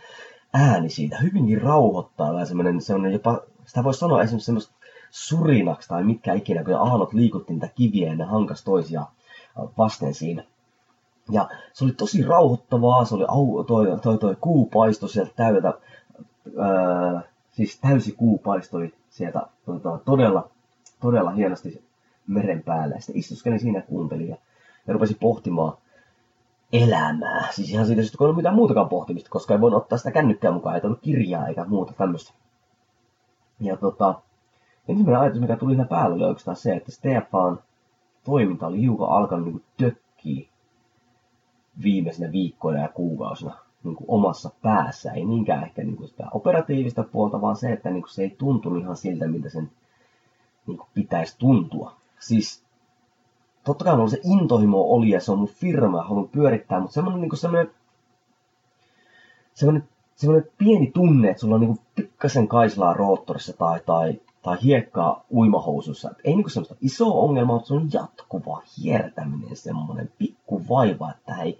ääni 0.53 0.89
siitä. 0.89 1.17
Hyvinkin 1.17 1.61
rauhoittava 1.61 2.45
semmoinen, 2.45 2.81
semmoinen 2.81 3.13
jopa, 3.13 3.41
sitä 3.65 3.83
voisi 3.83 3.99
sanoa 3.99 4.23
esimerkiksi 4.23 4.45
semmoista 4.45 4.73
surinaksi 5.11 5.89
tai 5.89 6.03
mitkä 6.03 6.33
ikinä, 6.33 6.63
kun 6.63 6.73
aallot 6.73 7.13
liikutti 7.13 7.53
niitä 7.53 7.69
kiviä 7.75 8.07
ja 8.07 8.15
ne 8.15 8.23
hankas 8.23 8.63
toisia 8.63 9.05
vasten 9.77 10.13
siinä. 10.13 10.43
Ja 11.31 11.49
se 11.73 11.83
oli 11.83 11.93
tosi 11.93 12.23
rauhoittavaa, 12.23 13.05
se 13.05 13.15
oli 13.15 13.25
au, 13.27 13.63
toi, 13.63 13.99
toi, 14.01 14.17
toi 14.17 14.35
kuu 14.41 14.65
paistoi 14.65 15.09
sieltä 15.09 15.31
täydeltä, 15.35 15.73
ää, 16.59 17.21
siis 17.51 17.79
täysi 17.79 18.11
kuu 18.11 18.37
paistoi 18.37 18.93
sieltä 19.09 19.47
tota, 19.65 19.99
todella, 20.05 20.49
todella 21.01 21.31
hienosti 21.31 21.83
meren 22.27 22.63
päälle. 22.63 22.95
Sitten 22.99 23.17
istuskelin 23.17 23.59
siinä 23.59 23.79
ja 23.79 23.83
kuuntelin 23.83 24.29
ja, 24.29 24.37
ja 24.87 24.93
rupesin 24.93 25.17
pohtimaan 25.19 25.77
elämää. 26.73 27.47
Siis 27.51 27.69
ihan 27.69 27.85
siitä 27.85 28.01
että 28.01 28.17
kun 28.17 28.25
ei 28.25 28.27
ollut 28.27 28.37
mitään 28.37 28.55
muutakaan 28.55 28.89
pohtimista, 28.89 29.29
koska 29.29 29.53
ei 29.53 29.61
voinut 29.61 29.81
ottaa 29.81 29.97
sitä 29.97 30.11
kännykkää 30.11 30.51
mukaan, 30.51 30.75
ei 30.75 30.81
ollut 30.83 31.01
kirjaa 31.01 31.47
eikä 31.47 31.65
muuta 31.65 31.93
tämmöistä. 31.93 32.33
Ja 33.59 33.77
tota, 33.77 34.21
ensimmäinen 34.91 35.21
ajatus, 35.21 35.41
mikä 35.41 35.57
tuli 35.57 35.73
siinä 35.73 35.87
päälle, 35.87 36.15
oli 36.15 36.23
oikeastaan 36.23 36.57
se, 36.57 36.73
että 36.73 36.91
Stefan 36.91 37.59
toiminta 38.23 38.67
oli 38.67 38.81
hiukan 38.81 39.09
alkanut 39.09 39.45
niin 39.45 39.63
tökkiä 39.77 40.47
viimeisenä 41.83 42.31
viikkoina 42.31 42.81
ja 42.81 42.89
kuukausina. 42.89 43.57
niin 43.83 43.95
kuin 43.95 44.05
omassa 44.07 44.49
päässä, 44.61 45.11
ei 45.11 45.25
niinkään 45.25 45.63
ehkä 45.63 45.83
niin 45.83 45.97
kuin 45.97 46.07
sitä 46.07 46.27
operatiivista 46.31 47.03
puolta, 47.03 47.41
vaan 47.41 47.55
se, 47.55 47.71
että 47.71 47.89
niin 47.89 48.01
kuin 48.01 48.11
se 48.11 48.21
ei 48.21 48.35
tuntunut 48.37 48.81
ihan 48.81 48.97
siltä, 48.97 49.27
miltä 49.27 49.49
sen 49.49 49.71
niin 50.67 50.77
kuin 50.77 50.89
pitäisi 50.93 51.35
tuntua. 51.39 51.95
Siis 52.19 52.63
totta 53.63 53.85
kai 53.85 54.09
se 54.09 54.19
intohimo 54.23 54.81
oli 54.81 55.09
ja 55.09 55.21
se 55.21 55.31
on 55.31 55.37
mun 55.37 55.47
firma 55.47 55.97
ja 55.97 56.03
haluan 56.03 56.29
pyörittää, 56.29 56.79
mutta 56.79 56.93
semmoinen, 56.93 57.21
niin 57.21 57.29
kuin 57.29 57.39
semmoinen, 57.39 57.71
semmoinen, 59.53 59.83
semmoinen 60.15 60.49
pieni 60.57 60.91
tunne, 60.93 61.29
että 61.29 61.41
sulla 61.41 61.55
on 61.55 61.61
niin 61.61 61.75
kuin 61.75 61.85
pikkasen 61.95 62.47
kaislaa 62.47 62.93
roottorissa 62.93 63.53
tai, 63.53 63.79
tai, 63.85 64.21
tai 64.41 64.57
hiekkaa 64.63 65.25
uimahousussa. 65.31 66.11
Et 66.11 66.17
ei 66.23 66.33
niin 66.33 66.43
kuin 66.43 66.51
semmoista 66.51 66.75
isoa 66.81 67.21
ongelmaa, 67.23 67.55
mutta 67.55 67.67
se 67.67 67.73
on 67.73 67.89
jatkuva 67.93 68.61
hiertäminen, 68.77 69.55
semmoinen 69.55 70.11
pikku 70.17 70.61
vaiva, 70.69 71.11
että 71.11 71.41
ei 71.41 71.59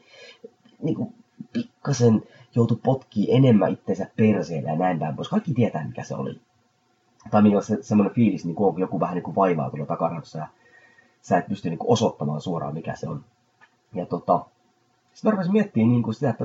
niin 0.83 0.95
kuin 0.95 1.13
pikkasen 1.53 2.23
joutui 2.55 2.79
potkii 2.83 3.35
enemmän 3.35 3.71
itseensä 3.71 4.09
perseelle 4.15 4.69
ja 4.69 4.75
näin 4.75 4.99
päin 4.99 5.15
pois. 5.15 5.29
Kaikki 5.29 5.53
tietää, 5.53 5.87
mikä 5.87 6.03
se 6.03 6.15
oli. 6.15 6.41
Tai 7.31 7.41
minkä 7.41 7.61
se, 7.61 7.77
semmoinen 7.81 8.15
fiilis, 8.15 8.45
niin 8.45 8.55
kuin 8.55 8.79
joku 8.79 8.99
vähän 8.99 9.15
niin 9.15 9.23
kuin 9.23 9.35
vaivaa 9.35 9.69
tuolla 9.69 9.85
takaraussa 9.85 10.39
ja 10.39 10.47
sä 11.21 11.37
et 11.37 11.47
pysty 11.47 11.69
niin 11.69 11.79
kuin 11.79 11.91
osoittamaan 11.91 12.41
suoraan, 12.41 12.73
mikä 12.73 12.95
se 12.95 13.09
on. 13.09 13.25
Ja 13.93 14.05
tota, 14.05 14.45
sitten 15.13 15.29
mä 15.29 15.31
rupesin 15.31 15.53
miettimään 15.53 15.91
niin 15.91 16.13
sitä, 16.13 16.29
että, 16.29 16.43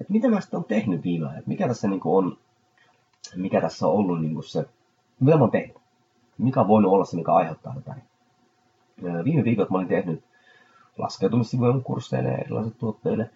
että 0.00 0.12
mitä 0.12 0.28
mä 0.28 0.40
sitten 0.40 0.58
on 0.58 0.64
tehnyt 0.64 1.04
viime 1.04 1.28
ajan, 1.28 1.42
mikä 1.46 1.68
tässä 1.68 1.88
niin 1.88 2.00
kuin 2.00 2.24
on, 2.24 2.38
mikä 3.36 3.60
tässä 3.60 3.86
on 3.86 3.94
ollut 3.94 4.20
niin 4.20 4.42
se, 4.44 4.64
mitä 5.24 5.36
mä 5.36 5.42
oon 5.42 5.50
tehnyt, 5.50 5.76
mikä 6.38 6.60
on 6.60 6.68
voinut 6.68 6.92
olla 6.92 7.04
se, 7.04 7.16
mikä 7.16 7.32
aiheuttaa 7.32 7.74
tätä. 7.74 7.94
Viime 9.24 9.44
viikot 9.44 9.70
mä 9.70 9.78
olin 9.78 9.88
tehnyt 9.88 10.24
laskeutumissivujen 10.98 11.82
kursseille 11.82 12.34
erilaisille 12.34 12.76
tuotteille. 12.78 13.30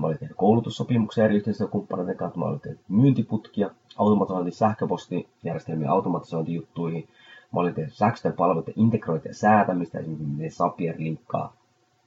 Mä 0.00 0.06
olin 0.06 0.18
tehnyt 0.18 0.36
koulutussopimuksia 0.36 1.24
eri 1.24 1.36
yhteistyökumppaneiden 1.36 2.16
kanssa. 2.16 2.40
Mä 2.40 2.44
olin 2.44 2.60
tehnyt 2.60 2.80
myyntiputkia, 2.88 3.70
automatisointi, 3.96 4.50
sähköpostijärjestelmiä 4.50 5.90
automatisointijuttuihin. 5.90 7.08
Mä 7.52 7.60
olin 7.60 7.74
tehnyt 7.74 7.94
sähköisten 7.94 8.32
palveluiden 8.32 8.74
integrointia 8.76 9.30
ja 9.30 9.34
säätämistä, 9.34 9.98
esimerkiksi 9.98 10.62
miten 10.78 10.94
linkkaa, 10.98 11.52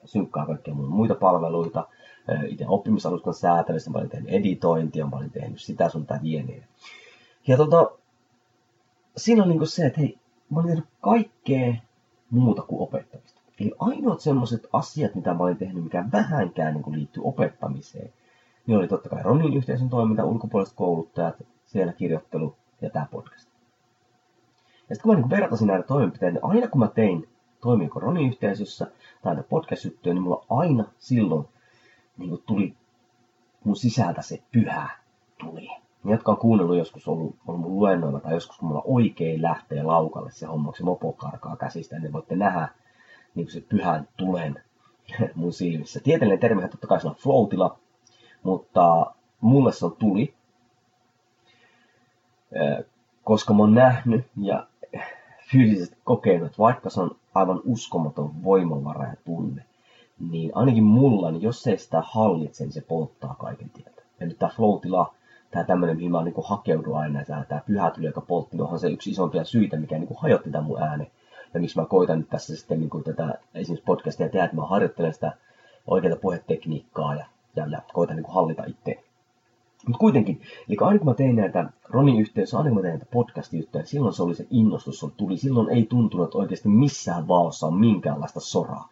synkkaa 0.06 0.46
kaikkia 0.46 0.74
muita 0.74 1.16
palveluita. 1.16 1.88
Itse 2.48 2.66
oppimisalustan 2.68 3.34
säätämistä, 3.34 3.90
mä 3.90 3.98
olin 3.98 4.10
tehnyt 4.10 4.30
editointia, 4.30 5.08
mä 5.08 5.18
olin 5.18 5.32
tehnyt 5.32 5.62
sitä 5.62 5.90
sun 5.90 6.06
tätä 6.06 6.20
niin. 6.24 6.64
Ja 7.48 7.58
tota, 7.58 7.92
siinä 9.18 9.44
on 9.44 9.50
niinku 9.50 9.66
se, 9.66 9.86
että 9.86 10.00
hei, 10.00 10.18
mä 10.50 10.60
olin 10.60 10.68
tehnyt 10.68 10.86
kaikkea 11.02 11.74
muuta 12.30 12.62
kuin 12.62 12.82
opettamista. 12.82 13.42
Eli 13.60 13.72
ainoat 13.80 14.20
semmoiset 14.20 14.68
asiat, 14.74 15.16
mitä 15.16 15.34
mä 15.34 15.44
olin 15.44 15.58
tehnyt, 15.58 15.84
mikä 15.84 16.06
vähänkään 16.12 16.74
niin 16.74 16.92
liittyy 16.92 17.24
opettamiseen, 17.26 18.14
niin 18.68 18.78
oli 18.78 18.88
totta 18.88 19.10
kai 19.10 19.24
Ronin 19.24 19.58
yhteisön 19.58 19.90
toiminta, 19.90 20.26
ulkopuoliset 20.26 20.76
kouluttajat, 20.76 21.36
siellä 21.66 21.94
kirjoittelu 21.94 22.56
ja 22.82 22.90
tämä 22.90 23.08
podcast. 23.12 23.50
Ja 24.90 24.96
sitten 24.96 25.04
kun 25.04 25.16
mä 25.16 25.20
niin 25.22 25.30
vertasin 25.30 25.68
näitä 25.68 25.88
toimenpiteitä, 25.88 26.34
niin 26.34 26.46
aina 26.46 26.68
kun 26.68 26.80
mä 26.80 26.88
tein 26.88 27.30
toimiinko 27.62 28.00
Ronin 28.00 28.28
yhteisössä 28.28 28.88
tai 29.22 29.36
näitä 29.36 29.50
podcast-juttuja, 29.50 30.14
niin 30.14 30.24
mulla 30.24 30.46
aina 30.50 30.86
silloin 31.00 31.48
niin 32.18 32.44
tuli 32.46 32.76
mun 33.64 33.76
sisältä 33.76 34.22
se 34.22 34.42
pyhä 34.52 34.90
tuli. 35.40 35.70
Ne, 36.08 36.14
jotka 36.14 36.32
on 36.32 36.38
kuunnellut 36.38 36.78
joskus 36.78 37.08
ollut, 37.08 37.36
ollut 37.48 37.62
mun 37.62 37.80
luennoilla 37.80 38.20
tai 38.20 38.34
joskus 38.34 38.58
kun 38.58 38.68
mulla 38.68 38.84
oikein 38.86 39.42
lähtee 39.42 39.84
laukalle 39.84 40.32
se 40.32 40.46
homma, 40.46 40.74
se 40.78 40.84
mopo 40.84 41.14
karkaa 41.14 41.56
käsistä, 41.56 42.00
niin 42.00 42.14
voitte 42.14 42.36
nähdä 42.36 42.68
niin 43.36 43.52
se 43.52 43.62
pyhän 43.62 44.08
tulen 44.18 44.64
mun 45.36 45.54
silmissä. 45.54 46.00
Tieteellinen 46.00 46.40
termi 46.40 46.68
totta 46.68 46.88
kai 46.88 47.02
se 47.02 47.08
on 47.08 47.16
floatila, 47.16 47.78
mutta 48.44 49.06
mulle 49.42 49.72
se 49.72 49.86
on 49.86 49.96
tuli, 50.00 50.34
koska 53.24 53.54
mä 53.54 53.60
oon 53.60 53.74
nähnyt 53.74 54.26
ja 54.42 54.68
fyysisesti 55.52 55.98
kokenut, 56.04 56.46
että 56.46 56.58
vaikka 56.58 56.90
se 56.90 57.02
on 57.02 57.16
aivan 57.36 57.62
uskomaton 57.66 58.44
voimavara 58.44 59.08
ja 59.08 59.16
tunne, 59.26 59.66
niin 60.32 60.52
ainakin 60.56 60.84
mulla, 60.84 61.32
niin 61.32 61.42
jos 61.42 61.68
ei 61.68 61.78
sitä 61.78 62.04
hallitse, 62.06 62.64
niin 62.64 62.74
se 62.74 62.82
polttaa 62.82 63.36
kaiken 63.40 63.70
tietä. 63.70 64.02
Nyt 64.20 64.40
tämä 64.40 64.52
floatila, 64.56 65.14
tämä 65.52 65.64
tämmöinen, 65.64 65.98
mihin 65.98 66.12
mä 66.12 66.24
niin 66.24 66.34
hakeudun 66.44 66.98
aina, 66.98 67.26
tämä, 67.26 67.46
tämä 67.48 67.62
pyhä 67.66 67.92
tuli, 67.92 68.06
joka 68.06 68.22
poltti, 68.22 68.58
niin 68.58 68.64
onhan 68.64 68.80
se 68.80 68.90
yksi 68.90 69.12
isompia 69.12 69.44
syitä, 69.44 69.78
mikä 69.78 69.98
niin 69.98 70.10
hajotti 70.18 70.52
tämän 70.52 70.66
mun 70.66 70.82
äänen. 70.82 71.08
Ja 71.54 71.60
miksi 71.60 71.80
mä 71.80 71.86
koitan 71.86 72.20
nyt 72.20 72.30
tässä 72.30 72.56
sitten 72.56 72.80
niin 72.80 72.90
kuin 72.90 73.04
tätä 73.04 73.38
esimerkiksi 73.54 73.86
podcastia 73.86 74.30
tehdä, 74.30 74.46
että 74.46 74.56
mä 74.56 74.66
harjoittelen 74.68 75.14
sitä 75.14 75.32
oikeaa 75.88 76.16
puhetekniikkaa 76.16 77.16
ja, 77.16 77.26
ja, 77.56 77.68
ja 77.68 77.82
koitan 77.94 78.16
niin 78.16 78.24
kuin 78.24 78.36
hallita 78.36 78.64
itse 78.66 79.04
mutta 79.88 80.00
kuitenkin, 80.00 80.42
eli 80.68 80.78
aina 80.82 81.00
kun 81.00 81.08
mä 81.08 81.14
tein 81.14 81.36
näitä 81.36 81.70
Ronin 81.90 82.20
yhteydessä, 82.20 82.58
aina 82.58 82.70
kun 82.70 82.78
mä 82.78 82.82
tein 82.82 82.92
näitä 82.92 83.06
podcast-juttuja, 83.14 83.86
silloin 83.86 84.14
se 84.14 84.24
oli 84.24 84.36
se 84.36 84.48
innostus, 84.50 85.00
se 85.00 85.08
tuli. 85.18 85.38
Silloin 85.38 85.70
ei 85.70 85.86
tuntunut, 85.86 86.36
oikeasti 86.36 86.70
missään 86.70 87.28
vaossa 87.28 87.68
on 87.68 87.80
minkäänlaista 87.80 88.40
soraa. 88.40 88.90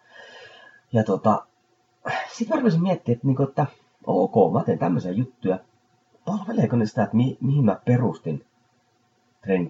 Ja 0.94 1.04
tota, 1.04 1.46
sitten 2.34 2.58
mä 2.58 2.62
rupesin 2.62 2.82
miettimään, 2.82 3.16
että, 3.16 3.28
niinku, 3.28 3.44
että 3.44 3.66
ok, 4.08 4.54
mä 4.54 4.64
teen 4.64 4.80
tämmöisiä 4.80 5.12
juttuja. 5.12 5.60
Palveleeko 6.26 6.76
ne 6.76 6.86
sitä, 6.86 7.04
että 7.04 7.16
mi- 7.16 7.38
mihin 7.42 7.66
mä 7.66 7.80
perustin 7.86 8.46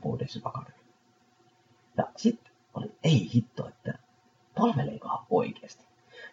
Foundation 0.01 0.41
Academy? 0.43 0.77
Ja 1.97 2.03
sitten 2.15 2.53
oli, 2.73 2.91
ei 3.03 3.29
hitto, 3.33 3.67
että 3.67 3.93
palveleekohan 4.57 5.25
oikeasti. 5.29 5.85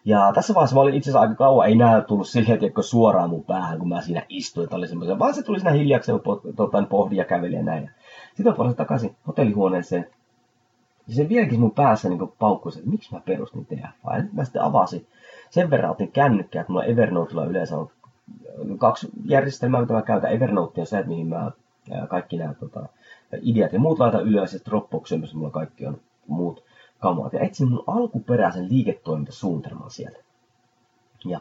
Ja 0.05 0.31
tässä 0.35 0.53
vaiheessa 0.53 0.75
mä 0.75 0.81
olin 0.81 0.93
itse 0.93 1.09
asiassa 1.09 1.21
aika 1.21 1.35
kauan, 1.35 1.67
ei 1.67 1.75
nää 1.75 2.01
tullut 2.01 2.27
silleen, 2.27 2.63
että 2.63 2.81
suoraan 2.81 3.29
mun 3.29 3.43
päähän, 3.43 3.79
kun 3.79 3.89
mä 3.89 4.01
siinä 4.01 4.25
istuin, 4.29 4.63
että 4.63 4.75
oli 4.75 4.87
semmoisen, 4.87 5.19
vaan 5.19 5.33
se 5.33 5.43
tuli 5.43 5.59
siinä 5.59 5.71
hiljakseen, 5.71 6.19
tota, 6.55 6.83
pohdin 6.89 7.17
ja 7.17 7.25
käveli 7.25 7.55
ja 7.55 7.63
näin. 7.63 7.91
Sitten 8.27 8.45
mä 8.45 8.57
palasin 8.57 8.77
takaisin 8.77 9.15
hotellihuoneeseen. 9.27 10.07
Ja 11.07 11.15
se 11.15 11.29
vieläkin 11.29 11.59
mun 11.59 11.71
päässä 11.71 12.09
niin 12.09 12.33
paukkui, 12.39 12.71
että 12.75 12.89
miksi 12.89 13.13
mä 13.13 13.19
perustin 13.19 13.65
TF. 13.65 14.03
Ja 14.11 14.21
nyt 14.21 14.33
mä 14.33 14.43
sitten 14.43 14.61
avasin. 14.61 15.07
Sen 15.49 15.69
verran 15.69 15.91
otin 15.91 16.11
kännykkää, 16.11 16.61
että 16.61 16.73
mulla 16.73 16.85
Evernotella 16.85 17.45
yleensä 17.45 17.77
on 17.77 17.89
kaksi 18.77 19.07
järjestelmää, 19.25 19.81
mitä 19.81 19.93
mä 19.93 20.01
käytän. 20.01 20.31
Evernote 20.31 20.81
on 20.81 20.87
se, 20.87 20.97
että 20.97 21.09
mihin 21.09 21.27
mä 21.27 21.51
kaikki 22.09 22.37
nämä 22.37 22.53
tota, 22.53 22.87
ideat 23.41 23.73
ja 23.73 23.79
muut 23.79 23.99
laitan 23.99 24.27
ylös, 24.27 24.53
ja 24.53 24.59
Dropbox, 24.65 25.11
missä 25.11 25.37
mulla 25.37 25.51
kaikki 25.51 25.85
on 25.85 25.97
muut 26.27 26.63
kamat 26.99 27.33
ja 27.33 27.39
etsin 27.39 27.69
mun 27.69 27.83
alkuperäisen 27.87 28.69
liiketoimintasuunnitelman 28.69 29.91
sieltä. 29.91 30.17
Ja 31.25 31.39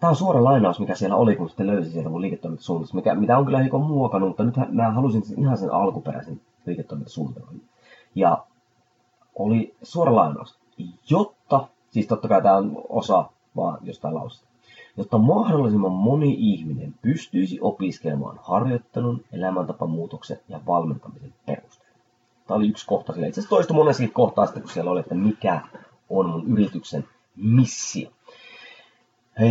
Tämä 0.00 0.10
on 0.10 0.16
suora 0.16 0.44
lainaus, 0.44 0.80
mikä 0.80 0.94
siellä 0.94 1.16
oli, 1.16 1.36
kun 1.36 1.48
sitten 1.48 1.66
löysin 1.66 1.92
sieltä 1.92 2.10
mun 2.10 2.20
liiketoimintasuunnitelmasta, 2.20 2.96
mikä, 2.96 3.14
mitä 3.14 3.38
on 3.38 3.44
kyllä 3.44 3.58
hiukan 3.58 3.80
muokannut, 3.80 4.28
mutta 4.28 4.44
nyt 4.44 4.54
mä 4.68 4.90
halusin 4.90 5.24
sen 5.24 5.38
ihan 5.38 5.58
sen 5.58 5.72
alkuperäisen 5.72 6.40
liiketoimintasuunnitelman. 6.66 7.60
Ja 8.14 8.44
oli 9.34 9.74
suora 9.82 10.14
lainaus, 10.14 10.58
jotta, 11.10 11.68
siis 11.90 12.06
totta 12.06 12.28
kai 12.28 12.42
tämä 12.42 12.56
on 12.56 12.82
osa 12.88 13.30
vaan 13.56 13.78
jostain 13.82 14.14
lausta, 14.14 14.46
jotta 14.96 15.18
mahdollisimman 15.18 15.92
moni 15.92 16.36
ihminen 16.38 16.94
pystyisi 17.02 17.58
opiskelemaan 17.60 18.38
harjoittelun, 18.42 19.24
elämäntapamuutoksen 19.32 20.40
ja 20.48 20.60
valmentamisen 20.66 21.34
perusta. 21.46 21.84
Tämä 22.46 22.56
oli 22.56 22.68
yksi 22.68 22.86
kohta 22.86 23.12
sille. 23.12 23.28
Itse 23.28 23.40
asiassa 23.40 23.56
toistui 23.56 23.76
monessakin 23.76 24.12
kohtaa 24.12 24.46
sitten, 24.46 24.62
kun 24.62 24.72
siellä 24.72 24.90
oli, 24.90 25.00
että 25.00 25.14
mikä 25.14 25.60
on 26.10 26.30
mun 26.30 26.46
yrityksen 26.46 27.04
missio. 27.36 28.10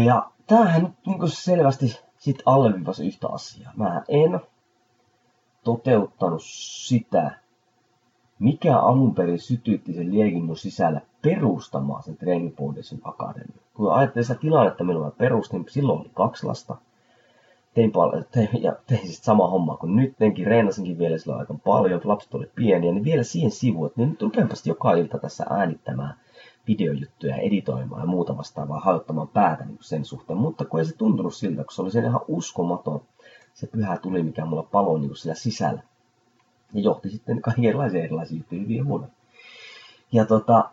Ja 0.05 0.31
tämähän 0.47 0.81
nyt 0.83 0.93
niin 1.05 1.29
selvästi 1.29 1.99
sit 2.17 2.43
alleviivasi 2.45 3.07
yhtä 3.07 3.27
asiaa. 3.27 3.73
Mä 3.75 4.01
en 4.07 4.39
toteuttanut 5.63 6.41
sitä, 6.43 7.31
mikä 8.41 8.79
alun 8.79 9.15
perin 9.15 9.39
sytytti 9.39 9.93
sen 9.93 10.13
liekin 10.13 10.45
mun 10.45 10.57
sisällä 10.57 11.01
perustamaan 11.21 12.03
sen 12.03 12.17
Foundation 12.57 13.01
Academy. 13.03 13.53
Kun 13.73 13.93
ajattelin 13.93 14.25
sitä 14.25 14.39
tilannetta, 14.39 14.83
milloin 14.83 15.05
mä 15.05 15.17
perustin, 15.17 15.65
silloin 15.69 15.99
oli 15.99 16.11
kaksi 16.13 16.45
lasta 16.45 16.75
tein, 17.73 17.91
paljon, 17.91 18.25
tein, 18.31 18.49
ja 18.61 18.75
tein 18.87 19.01
siis 19.01 19.23
sama 19.23 19.47
homma 19.47 19.77
kuin 19.77 19.95
nyt, 19.95 20.17
teinkin, 20.17 20.47
reenasinkin 20.47 20.97
vielä 20.97 21.17
silloin 21.17 21.39
aika 21.39 21.53
paljon, 21.53 22.01
lapset 22.03 22.33
oli 22.33 22.51
pieniä, 22.55 22.91
niin 22.91 23.03
vielä 23.03 23.23
siihen 23.23 23.51
sivuun, 23.51 23.87
että 23.87 24.01
nyt 24.01 24.21
rupeanpas 24.21 24.67
joka 24.67 24.93
ilta 24.93 25.17
tässä 25.17 25.45
äänittämään 25.49 26.15
videojuttuja, 26.67 27.35
editoimaan 27.35 28.01
ja 28.01 28.07
muuta 28.07 28.37
vastaavaa, 28.37 28.79
hajottamaan 28.79 29.27
päätä 29.27 29.65
niin 29.65 29.77
sen 29.81 30.05
suhteen, 30.05 30.39
mutta 30.39 30.65
kun 30.65 30.79
ei 30.79 30.85
se 30.85 30.97
tuntunut 30.97 31.33
siltä, 31.33 31.63
kun 31.63 31.73
se 31.73 31.81
oli 31.81 31.91
sen 31.91 32.05
ihan 32.05 32.21
uskomaton, 32.27 33.01
se 33.53 33.67
pyhä 33.67 33.97
tuli, 33.97 34.23
mikä 34.23 34.45
mulla 34.45 34.63
paloi 34.63 34.99
niin 34.99 35.15
siellä 35.15 35.35
sisällä. 35.35 35.83
Ja 36.73 36.81
johti 36.81 37.09
sitten 37.09 37.41
kaikenlaisia 37.41 38.03
erilaisia 38.03 38.37
juttuja 38.37 38.61
hyviä 38.61 38.83
huonoja. 38.83 39.11
Ja 40.11 40.25
tota, 40.25 40.69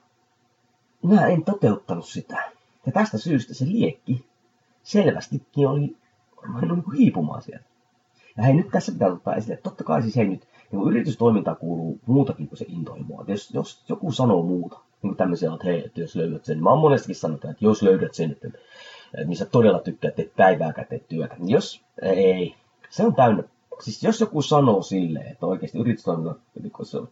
mä 1.03 1.27
en 1.27 1.45
toteuttanut 1.45 2.07
sitä. 2.07 2.51
Ja 2.87 2.93
tästä 2.93 3.19
syystä 3.19 3.55
se 3.55 3.67
liekki 3.67 4.25
selvästikin 4.83 5.69
oli 5.69 5.97
ruvennut 6.43 6.87
niin 6.87 6.97
hiipumaan 6.97 7.43
sieltä. 7.43 7.65
Ja 8.37 8.43
hei, 8.43 8.55
nyt 8.55 8.69
tässä 8.73 8.93
pitää 8.93 9.13
ottaa 9.13 9.35
esille, 9.35 9.55
että 9.55 9.71
totta 9.71 9.85
kai 9.85 10.03
siis 10.03 10.17
hei 10.17 10.29
nyt, 10.29 10.49
niin 10.73 10.89
yritystoimintaan 10.89 11.57
kuuluu 11.57 12.01
muutakin 12.07 12.49
kuin 12.49 12.59
se 12.59 12.67
intohimo. 12.69 13.25
Jos, 13.29 13.55
jos 13.55 13.85
joku 13.89 14.13
sanoo 14.13 14.43
muuta, 14.43 14.77
niin 14.77 15.11
kuin 15.11 15.17
tämmöisiä, 15.17 15.53
että 15.53 15.67
hei, 15.67 15.85
että 15.85 16.01
jos 16.01 16.17
löydät 16.17 16.45
sen, 16.45 16.63
mä 16.63 16.71
oon 16.71 16.79
monestikin 16.79 17.17
sanonut, 17.17 17.45
että 17.45 17.65
jos 17.65 17.83
löydät 17.83 18.15
sen, 18.15 18.31
että 18.31 18.49
missä 19.25 19.47
todella 19.47 19.79
tykkää 19.79 20.11
tehdä 20.11 20.31
päivääkään 20.37 20.87
teet 20.87 21.09
työtä. 21.09 21.37
Jos 21.45 21.83
ei, 22.03 22.55
se 22.91 23.05
on 23.05 23.15
täynnä. 23.15 23.43
Siis 23.81 24.03
jos 24.03 24.21
joku 24.21 24.43
sanoo 24.43 24.83
sille, 24.83 25.21
että 25.21 25.47
oikeasti 25.47 25.79
yritystoiminta 25.79 26.35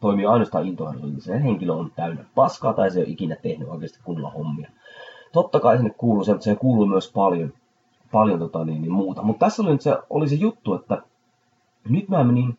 toimii 0.00 0.26
ainoastaan 0.26 0.66
intohimolla, 0.66 1.06
niin 1.06 1.20
se 1.20 1.42
henkilö 1.42 1.72
on 1.72 1.92
täynnä 1.96 2.24
paskaa 2.34 2.72
tai 2.72 2.90
se 2.90 2.98
ei 2.98 3.04
ole 3.04 3.12
ikinä 3.12 3.36
tehnyt 3.42 3.68
oikeasti 3.68 3.98
kunnolla 4.04 4.30
hommia. 4.30 4.70
Totta 5.32 5.60
kai 5.60 5.76
sinne 5.76 5.90
kuuluu 5.90 6.24
se, 6.24 6.32
mutta 6.32 6.44
se 6.44 6.56
kuuluu 6.56 6.86
myös 6.86 7.12
paljon, 7.12 7.52
paljon 8.12 8.38
tota, 8.38 8.64
niin, 8.64 8.82
niin 8.82 8.92
muuta. 8.92 9.22
Mutta 9.22 9.46
tässä 9.46 9.62
oli, 9.62 9.72
nyt 9.72 9.80
se, 9.80 9.98
oli 10.10 10.28
se 10.28 10.34
juttu, 10.34 10.74
että 10.74 11.02
nyt 11.88 12.08
mä 12.08 12.24
menin 12.24 12.58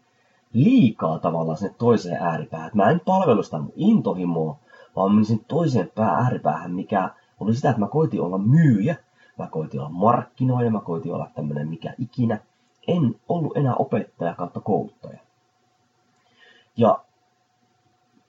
liikaa 0.53 1.19
tavallaan 1.19 1.57
sinne 1.57 1.75
toiseen 1.77 2.21
ääripäähän. 2.21 2.71
Mä 2.73 2.89
en 2.89 3.01
palvelu 3.05 3.43
sitä 3.43 3.59
mun 3.59 3.73
intohimoa, 3.75 4.57
vaan 4.95 5.11
menisin 5.11 5.45
toiseen 5.47 5.91
pää 5.95 6.11
ääripäähän, 6.11 6.71
mikä 6.71 7.09
oli 7.39 7.55
sitä, 7.55 7.69
että 7.69 7.79
mä 7.79 7.87
koitin 7.87 8.21
olla 8.21 8.37
myyjä, 8.37 8.95
mä 9.37 9.47
koitin 9.47 9.79
olla 9.79 9.89
markkinoija, 9.89 10.71
mä 10.71 10.81
koitin 10.81 11.13
olla 11.13 11.29
tämmönen 11.35 11.67
mikä 11.67 11.93
ikinä. 11.99 12.39
En 12.87 13.15
ollut 13.29 13.57
enää 13.57 13.75
opettaja 13.75 14.35
kautta 14.35 14.59
kouluttaja. 14.59 15.19
Ja 16.77 16.99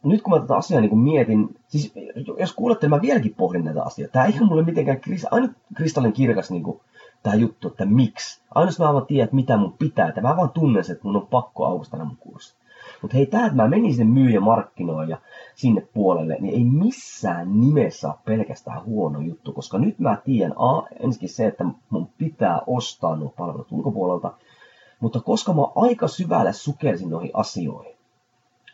nyt 0.02 0.22
kun 0.22 0.32
mä 0.32 0.40
tätä 0.40 0.56
asiaa 0.56 0.80
niin 0.80 0.98
mietin, 0.98 1.56
siis 1.66 1.92
jos 2.38 2.52
kuulette, 2.52 2.88
mä 2.88 3.00
vieläkin 3.00 3.34
pohdin 3.34 3.64
näitä 3.64 3.82
asioita. 3.82 4.12
Tämä 4.12 4.24
ei 4.24 4.38
ole 4.40 4.48
mulle 4.48 4.62
mitenkään 4.62 5.00
aina 5.30 5.48
kristallin 5.74 6.12
kirkas 6.12 6.50
niin 6.50 6.62
kuin, 6.62 6.80
tämä 7.22 7.36
juttu, 7.36 7.68
että 7.68 7.86
miksi. 7.86 8.40
Aina 8.54 8.72
mä 8.78 8.92
vaan 8.92 9.06
tiedän, 9.06 9.28
mitä 9.32 9.56
mun 9.56 9.74
pitää, 9.78 10.08
että 10.08 10.20
mä 10.20 10.36
vaan 10.36 10.50
tunnen 10.50 10.84
että 10.90 11.04
mun 11.04 11.16
on 11.16 11.26
pakko 11.26 11.66
aukustana 11.66 12.04
mun 12.04 12.16
kurssi. 12.16 12.54
Mutta 13.02 13.16
hei, 13.16 13.26
tämä, 13.26 13.46
että 13.46 13.56
mä 13.56 13.68
menin 13.68 13.94
sinne 13.94 14.12
myyjä 14.20 14.40
markkinoija 14.40 15.18
sinne 15.54 15.80
puolelle, 15.94 16.36
niin 16.40 16.54
ei 16.54 16.64
missään 16.64 17.60
nimessä 17.60 18.08
ole 18.08 18.16
pelkästään 18.24 18.84
huono 18.84 19.20
juttu, 19.20 19.52
koska 19.52 19.78
nyt 19.78 19.98
mä 19.98 20.16
tiedän, 20.24 20.54
a, 20.56 20.82
ensinnäkin 20.82 21.28
se, 21.28 21.46
että 21.46 21.64
mun 21.90 22.08
pitää 22.18 22.60
ostaa 22.66 23.16
nuo 23.16 23.34
palvelut 23.36 23.72
ulkopuolelta, 23.72 24.32
mutta 25.00 25.20
koska 25.20 25.52
mä 25.52 25.62
aika 25.74 26.08
syvälle 26.08 26.52
sukelsin 26.52 27.10
noihin 27.10 27.30
asioihin, 27.34 27.96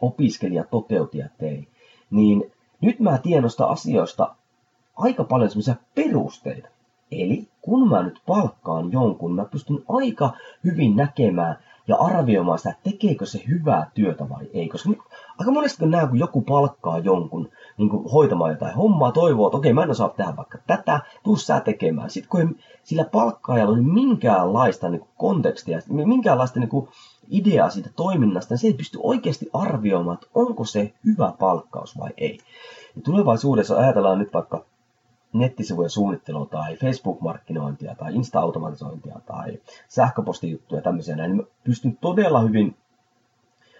opiskelija 0.00 0.64
toteutti 0.64 1.18
ja 1.18 1.28
tei, 1.38 1.68
niin 2.10 2.52
nyt 2.80 3.00
mä 3.00 3.18
tiedän 3.18 3.42
noista 3.42 3.66
asioista 3.66 4.34
aika 4.96 5.24
paljon 5.24 5.50
semmoisia 5.50 5.76
perusteita. 5.94 6.68
Eli 7.10 7.48
kun 7.60 7.88
mä 7.88 8.02
nyt 8.02 8.20
palkkaan 8.26 8.92
jonkun, 8.92 9.34
mä 9.34 9.44
pystyn 9.44 9.82
aika 9.88 10.32
hyvin 10.64 10.96
näkemään 10.96 11.56
ja 11.88 11.96
arvioimaan 11.96 12.58
sitä, 12.58 12.74
tekeekö 12.82 13.26
se 13.26 13.42
hyvää 13.48 13.90
työtä 13.94 14.28
vai 14.28 14.46
ei. 14.52 14.68
Koska 14.68 14.90
aika 15.38 15.50
monesti 15.50 15.78
kun 15.78 15.90
näen, 15.90 16.08
kun 16.08 16.18
joku 16.18 16.40
palkkaa 16.40 16.98
jonkun 16.98 17.50
niin 17.78 17.88
kuin 17.88 18.10
hoitamaan 18.10 18.50
jotain 18.50 18.74
hommaa, 18.74 19.12
toivoo, 19.12 19.46
että 19.46 19.56
okei, 19.56 19.72
mä 19.72 19.82
en 19.82 19.90
osaa 19.90 20.08
tehdä 20.08 20.36
vaikka 20.36 20.58
tätä, 20.66 21.00
tuu 21.22 21.36
sä 21.36 21.60
tekemään. 21.60 22.10
Sitten 22.10 22.28
kun 22.28 22.40
ei 22.40 22.46
sillä 22.82 23.04
palkkaajalla 23.04 23.72
on 23.72 23.92
minkäänlaista 23.92 24.88
niin 24.88 25.00
kuin 25.00 25.10
kontekstia, 25.16 25.78
minkäänlaista 25.88 26.60
niin 26.60 26.68
kuin 26.68 26.88
ideaa 27.30 27.70
siitä 27.70 27.90
toiminnasta, 27.96 28.54
niin 28.54 28.60
se 28.60 28.66
ei 28.66 28.74
pysty 28.74 28.98
oikeasti 29.02 29.50
arvioimaan, 29.52 30.14
että 30.14 30.26
onko 30.34 30.64
se 30.64 30.92
hyvä 31.04 31.32
palkkaus 31.38 31.98
vai 31.98 32.10
ei. 32.16 32.38
Ja 32.96 33.02
tulevaisuudessa 33.02 33.76
ajatellaan 33.76 34.18
nyt 34.18 34.34
vaikka 34.34 34.64
nettisivujen 35.34 35.90
suunnittelua 35.90 36.46
tai 36.46 36.76
Facebook-markkinointia 36.76 37.94
tai 37.94 38.14
Insta-automatisointia 38.14 39.20
tai 39.26 39.60
sähköpostijuttuja 39.88 40.82
tämmöisiä 40.82 41.16
niin 41.16 41.46
pystyn 41.64 41.98
todella 42.00 42.40
hyvin 42.40 42.76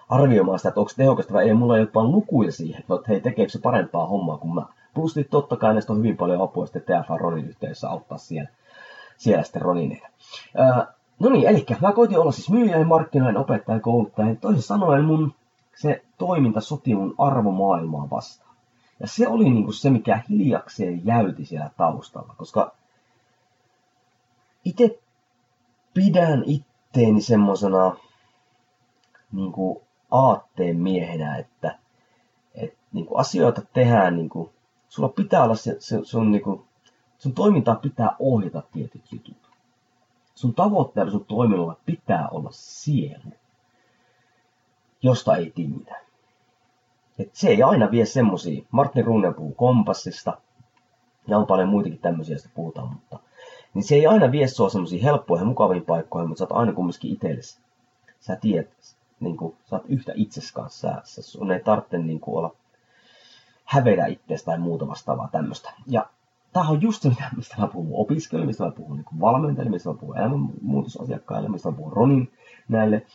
arvioimaan 0.08 0.58
sitä, 0.58 0.68
että 0.68 0.80
onko 0.80 0.92
tehokasta 0.96 1.32
vai 1.32 1.48
ei. 1.48 1.54
Mulla 1.54 1.78
ei 1.78 1.86
ole 1.94 2.08
lukuja 2.08 2.52
siihen, 2.52 2.80
että 2.80 2.94
hei, 3.08 3.20
tekeekö 3.20 3.52
se 3.52 3.58
parempaa 3.58 4.06
hommaa 4.06 4.38
kuin 4.38 4.54
mä. 4.54 4.62
Plus 4.94 5.16
niin 5.16 5.26
totta 5.30 5.56
kai 5.56 5.72
näistä 5.72 5.92
on 5.92 5.98
hyvin 5.98 6.16
paljon 6.16 6.42
apua 6.42 6.66
sitten 6.66 6.82
TF 6.82 7.08
Ronin 7.16 7.48
yhteydessä 7.48 7.90
auttaa 7.90 8.18
siellä, 8.18 8.50
siellä 9.16 9.42
sitten 9.42 9.62
Ronineita. 9.62 10.08
No 11.18 11.30
niin, 11.30 11.48
eli 11.48 11.66
mä 11.80 11.92
koitin 11.92 12.18
olla 12.18 12.32
siis 12.32 12.50
myyjä, 12.50 12.84
markkinoiden 12.84 13.40
opettaja, 13.40 13.80
kouluttaja. 13.80 14.34
Toisin 14.34 14.62
sanoen 14.62 15.04
mun 15.04 15.34
se 15.76 16.02
toiminta 16.18 16.60
soti 16.60 16.94
mun 16.94 17.14
arvomaailmaa 17.18 18.10
vastaan. 18.10 18.43
Ja 19.00 19.06
se 19.06 19.28
oli 19.28 19.50
niin 19.50 19.64
kuin 19.64 19.74
se, 19.74 19.90
mikä 19.90 20.22
hiljakseen 20.28 21.06
jäyti 21.06 21.44
siellä 21.44 21.70
taustalla, 21.76 22.34
koska 22.36 22.74
itse 24.64 24.98
pidän 25.94 26.44
itteeni 26.46 27.20
semmosena 27.20 27.96
niin 29.32 29.52
kuin 29.52 29.78
aatteen 30.10 30.76
miehenä, 30.76 31.36
että, 31.36 31.78
että 32.54 32.78
niin 32.92 33.06
kuin 33.06 33.20
asioita 33.20 33.62
tehdään, 33.72 34.16
niin 34.16 34.28
kuin, 34.28 34.50
sulla 34.88 35.08
pitää 35.08 35.44
olla 35.44 35.54
se, 35.54 35.76
se 35.78 36.00
sun, 36.02 36.30
niin 36.30 36.42
kuin, 36.42 36.64
sun 37.18 37.34
toimintaa 37.34 37.74
pitää 37.74 38.16
ohjata 38.18 38.62
tietyt 38.72 39.12
jutut. 39.12 39.36
Sun 40.34 40.54
tavoitteella 40.54 41.12
sun 41.12 41.24
toiminnalla 41.24 41.76
pitää 41.86 42.28
olla 42.28 42.50
sielu, 42.52 43.32
josta 45.02 45.36
ei 45.36 45.50
tingitä. 45.50 46.03
Et 47.18 47.30
se 47.32 47.48
ei 47.48 47.62
aina 47.62 47.90
vie 47.90 48.06
semmosia. 48.06 48.64
Martin 48.70 49.04
Runne 49.04 49.32
puhuu 49.32 49.54
kompassista, 49.54 50.38
ja 51.26 51.38
on 51.38 51.46
paljon 51.46 51.68
muitakin 51.68 51.98
tämmöisiä, 51.98 52.32
joista 52.32 52.50
puhutaan, 52.54 52.88
mutta 52.88 53.18
niin 53.74 53.84
se 53.84 53.94
ei 53.94 54.06
aina 54.06 54.32
vie 54.32 54.48
sua 54.48 54.68
semmoisiin 54.68 55.02
helppoihin 55.02 55.44
ja 55.44 55.48
mukaviin 55.48 55.84
paikkoihin, 55.84 56.28
mutta 56.28 56.38
sä 56.38 56.44
oot 56.44 56.58
aina 56.58 56.72
kumminkin 56.72 57.12
itsellesi. 57.12 57.58
Sä 58.20 58.36
tiedät, 58.36 58.68
niin 59.20 59.36
kuin, 59.36 59.56
sä 59.70 59.76
oot 59.76 59.84
yhtä 59.88 60.12
itses 60.14 60.52
kanssa. 60.52 61.00
Sä, 61.04 61.22
sun 61.22 61.50
ei 61.50 61.60
tarvitse 61.60 61.98
niin 61.98 62.20
kuin, 62.20 62.38
olla 62.38 62.54
hävetä 63.64 64.06
itsestä 64.06 64.46
tai 64.46 64.58
muuta 64.58 64.88
vastaavaa 64.88 65.28
tämmöistä. 65.32 65.72
Ja 65.86 66.06
tämä 66.52 66.68
on 66.68 66.82
just 66.82 67.02
se, 67.02 67.10
mistä 67.36 67.54
mä 67.58 67.66
puhun 67.66 67.90
opiskelijoille, 67.92 68.46
mistä 68.46 68.64
mä 68.64 68.70
puhun 68.70 68.96
niin 68.96 69.20
valmentajille, 69.20 69.70
mistä 69.70 69.88
mä 69.88 69.94
puhun 69.94 70.18
elämänmuutosasiakkaille, 70.18 71.48
mistä 71.48 71.70
mä 71.70 71.76
puhun 71.76 71.92
Ronin 71.92 72.32
näille 72.68 73.06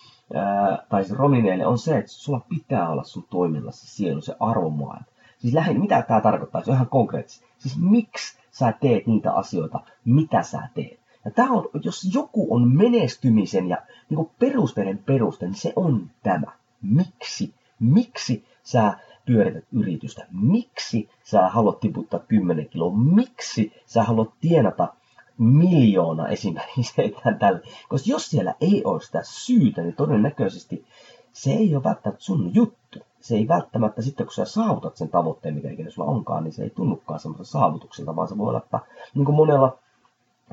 tai 0.90 1.04
siis 1.06 1.20
Ronineille 1.20 1.66
on 1.66 1.78
se, 1.78 1.98
että 1.98 2.12
sulla 2.12 2.42
pitää 2.50 2.90
olla 2.90 3.04
sun 3.04 3.26
toiminnassa 3.30 3.88
sielu, 3.88 4.22
se 4.22 4.36
arvomaailma. 4.40 5.06
Siis 5.38 5.54
lähinnä, 5.54 5.82
mitä 5.82 6.02
tämä 6.02 6.22
tarkoittaa, 6.22 6.64
se 6.64 6.72
on 6.72 6.76
ihan 6.76 6.90
konkreettisesti. 6.90 7.48
Siis 7.58 7.78
miksi 7.78 8.38
sä 8.52 8.74
teet 8.82 9.08
niitä 9.08 9.34
asioita, 9.34 9.80
mitä 10.06 10.44
sä 10.44 10.62
teet. 10.74 11.00
Ja 11.26 11.32
tämä 11.32 11.52
on, 11.52 11.70
jos 11.84 12.10
joku 12.14 12.56
on 12.56 12.78
menestymisen 12.78 13.70
ja 13.70 13.78
niin 14.10 14.30
perusteiden 14.40 14.98
peruste, 14.98 15.46
niin 15.46 15.56
se 15.56 15.74
on 15.76 16.10
tämä. 16.24 16.52
Miksi? 16.82 17.54
Miksi 17.80 18.46
sä 18.64 18.94
pyörität 19.26 19.64
yritystä? 19.72 20.26
Miksi 20.32 21.10
sä 21.24 21.48
haluat 21.48 21.80
tiputtaa 21.80 22.20
10 22.20 22.70
kiloa? 22.70 22.98
Miksi 22.98 23.74
sä 23.86 24.04
haluat 24.04 24.30
tienata 24.42 24.94
miljoona 25.40 26.28
esimerkiksi 26.28 26.94
tälle. 27.40 27.62
Koska 27.90 28.10
jos 28.10 28.30
siellä 28.30 28.56
ei 28.62 28.82
ole 28.84 29.02
sitä 29.02 29.22
syytä, 29.24 29.82
niin 29.82 29.96
todennäköisesti 29.96 30.86
se 31.34 31.52
ei 31.52 31.76
ole 31.76 31.84
välttämättä 31.84 32.24
sun 32.24 32.56
juttu. 32.56 33.00
Se 33.20 33.36
ei 33.36 33.48
välttämättä 33.48 34.02
sitten, 34.02 34.26
kun 34.26 34.34
sä 34.34 34.46
saavutat 34.46 34.98
sen 34.98 35.10
tavoitteen, 35.10 35.56
mikä 35.56 35.70
ikinä 35.70 35.90
sulla 35.90 36.10
onkaan, 36.10 36.44
niin 36.44 36.54
se 36.54 36.64
ei 36.64 36.70
tunnukaan 36.70 37.20
semmoista 37.20 37.52
saavutukselta, 37.52 38.16
vaan 38.16 38.28
se 38.28 38.38
voi 38.38 38.48
olla, 38.48 38.58
että 38.60 38.80
niin 39.16 39.26
kuin 39.26 39.36
monella 39.36 39.78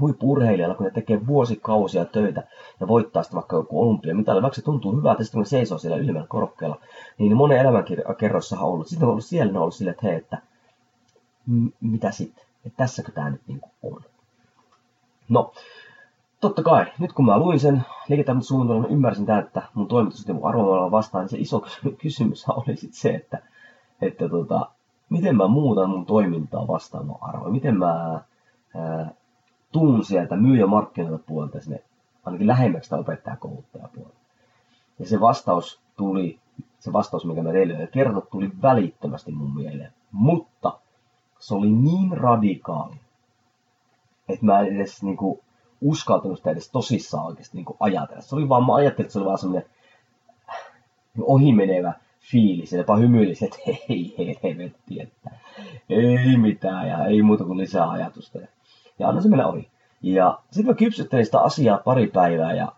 huippu-urheilijalla, 0.01 0.75
kun 0.75 0.85
ne 0.85 0.91
tekee 0.91 1.27
vuosikausia 1.27 2.05
töitä 2.05 2.43
ja 2.81 2.89
voittaa 2.89 3.23
sitten 3.23 3.37
vaikka 3.37 3.57
joku 3.57 3.83
olympiamitali, 3.83 4.43
vaikka 4.43 4.57
se 4.57 4.63
tuntuu 4.63 4.97
hyvältä, 4.97 5.25
sitten 5.25 5.39
kun 5.39 5.43
ne 5.43 5.49
seisoo 5.49 5.79
siellä 5.79 5.97
ylimmällä 5.97 6.29
korokkeella, 6.29 6.81
niin 7.19 7.37
monen 7.37 7.59
elämänkerroissa 7.59 8.59
on 8.59 8.63
ollut. 8.63 8.87
Sitten 8.87 9.07
on 9.07 9.11
ollut 9.11 9.25
siellä, 9.25 9.53
ne 9.53 9.59
on 9.59 9.63
ollut 9.63 9.75
silleen, 9.75 9.95
että 9.95 10.07
hei, 10.07 10.17
että 10.17 10.39
mitä 11.81 12.11
sitten, 12.11 12.45
että 12.65 12.77
tässäkö 12.77 13.13
tämä 13.13 13.31
nyt 13.31 13.43
niin 13.47 13.61
on. 13.83 14.01
No, 15.29 15.53
totta 16.41 16.63
kai, 16.63 16.87
nyt 16.99 17.13
kun 17.13 17.27
mä 17.27 17.39
luin 17.39 17.61
sen 17.61 17.85
liiketoimintasuunnitelman, 18.09 18.91
ymmärsin 18.91 19.27
tämän, 19.27 19.45
että 19.45 19.63
mun 19.75 19.89
toimitus 19.89 20.29
mun 20.29 20.91
vastaan, 20.91 21.23
niin 21.23 21.31
se 21.31 21.39
iso 21.39 21.65
kysymys 22.03 22.49
oli 22.49 22.77
sitten 22.77 23.01
se, 23.01 23.11
että, 23.11 23.39
että 24.01 24.29
tota, 24.29 24.71
miten 25.09 25.37
mä 25.37 25.49
muutan 25.49 25.91
mun 25.91 26.07
toimintaa 26.07 26.69
vastaan 26.69 27.07
mun 27.07 27.19
arvoa, 27.21 27.51
miten 27.51 27.79
mä 27.79 28.21
ää, 28.77 29.11
tuun 29.73 30.05
sieltä 30.05 30.37
myyjä 30.37 30.67
markkinoilta 30.67 31.25
puolelta 31.27 31.61
sinne 31.61 31.83
ainakin 32.25 32.47
lähemmäksi 32.47 32.87
sitä 32.87 32.97
opettajakouluttajapuolelta. 32.97 34.17
Ja 34.99 35.07
se 35.07 35.21
vastaus 35.21 35.81
tuli, 35.97 36.39
se 36.79 36.93
vastaus, 36.93 37.25
mikä 37.25 37.43
mä 37.43 37.53
teille 37.53 37.87
kertoin, 37.87 38.27
tuli 38.31 38.51
välittömästi 38.63 39.33
mun 39.33 39.55
mieleen. 39.55 39.93
Mutta 40.13 40.79
se 41.39 41.55
oli 41.55 41.71
niin 41.71 42.13
radikaali, 42.13 43.01
että 44.29 44.47
mä 44.47 44.61
en 44.61 44.77
edes 44.77 45.03
niinku 45.03 45.45
uskaltanut 45.81 46.39
sitä 46.39 46.51
edes 46.51 46.71
tosissaan 46.71 47.27
oikeasti 47.27 47.57
niinku 47.57 47.77
ajatella. 47.81 48.23
Se 48.23 48.37
oli 48.37 48.49
vaan, 48.49 48.67
mä 48.67 48.75
ajattelin, 48.75 49.07
että 49.07 49.13
se 49.13 49.19
oli 49.19 49.27
vaan 49.27 49.39
semmoinen 49.39 49.71
ohimenevä 51.21 51.93
fiilis, 52.21 52.73
ja 52.73 52.79
jopa 52.79 52.97
hymyilisi, 52.97 53.45
että 53.45 53.59
ei 53.89 54.15
helvetti, 54.43 55.01
että 55.01 55.31
ei 55.89 56.37
mitään, 56.37 56.89
ja 56.89 57.07
ei 57.07 57.23
muuta 57.23 57.45
kuin 57.45 57.59
lisää 57.59 57.91
ajatusta. 57.91 58.39
Ja 58.99 59.09
anna 59.09 59.21
se 59.21 59.29
mennä 59.29 59.47
ohi. 59.47 59.69
Ja 60.03 60.39
sitten 60.51 60.67
mä 60.67 60.75
kypsyttelin 60.75 61.25
sitä 61.25 61.41
asiaa 61.41 61.79
pari 61.85 62.07
päivää, 62.07 62.53
ja, 62.53 62.73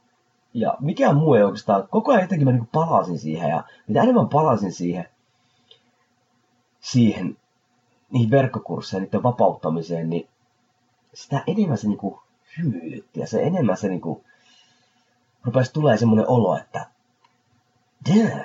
ja 0.54 0.76
mikään 0.80 1.16
muu 1.16 1.34
ei 1.34 1.42
oikeastaan, 1.42 1.88
koko 1.90 2.12
ajan 2.12 2.22
jotenkin 2.22 2.48
mä 2.48 2.52
niinku 2.52 2.68
palasin 2.72 3.18
siihen, 3.18 3.50
ja 3.50 3.64
mitä 3.88 4.02
enemmän 4.02 4.28
palasin 4.28 4.72
siihen, 4.72 5.08
siihen 6.80 7.36
niihin 8.10 8.30
verkkokursseihin, 8.30 9.04
niiden 9.04 9.22
vapauttamiseen, 9.22 10.10
niin 10.10 10.28
sitä 11.18 11.42
enemmän 11.46 11.78
se 11.78 11.88
niinku 11.88 12.22
hymyilytti 12.58 13.20
ja 13.20 13.26
se 13.26 13.42
enemmän 13.42 13.76
se 13.76 13.88
niinku 13.88 14.24
rupesi 15.44 15.72
tulee 15.72 15.96
semmoinen 15.96 16.28
olo, 16.28 16.56
että 16.56 16.86
damn, 18.08 18.44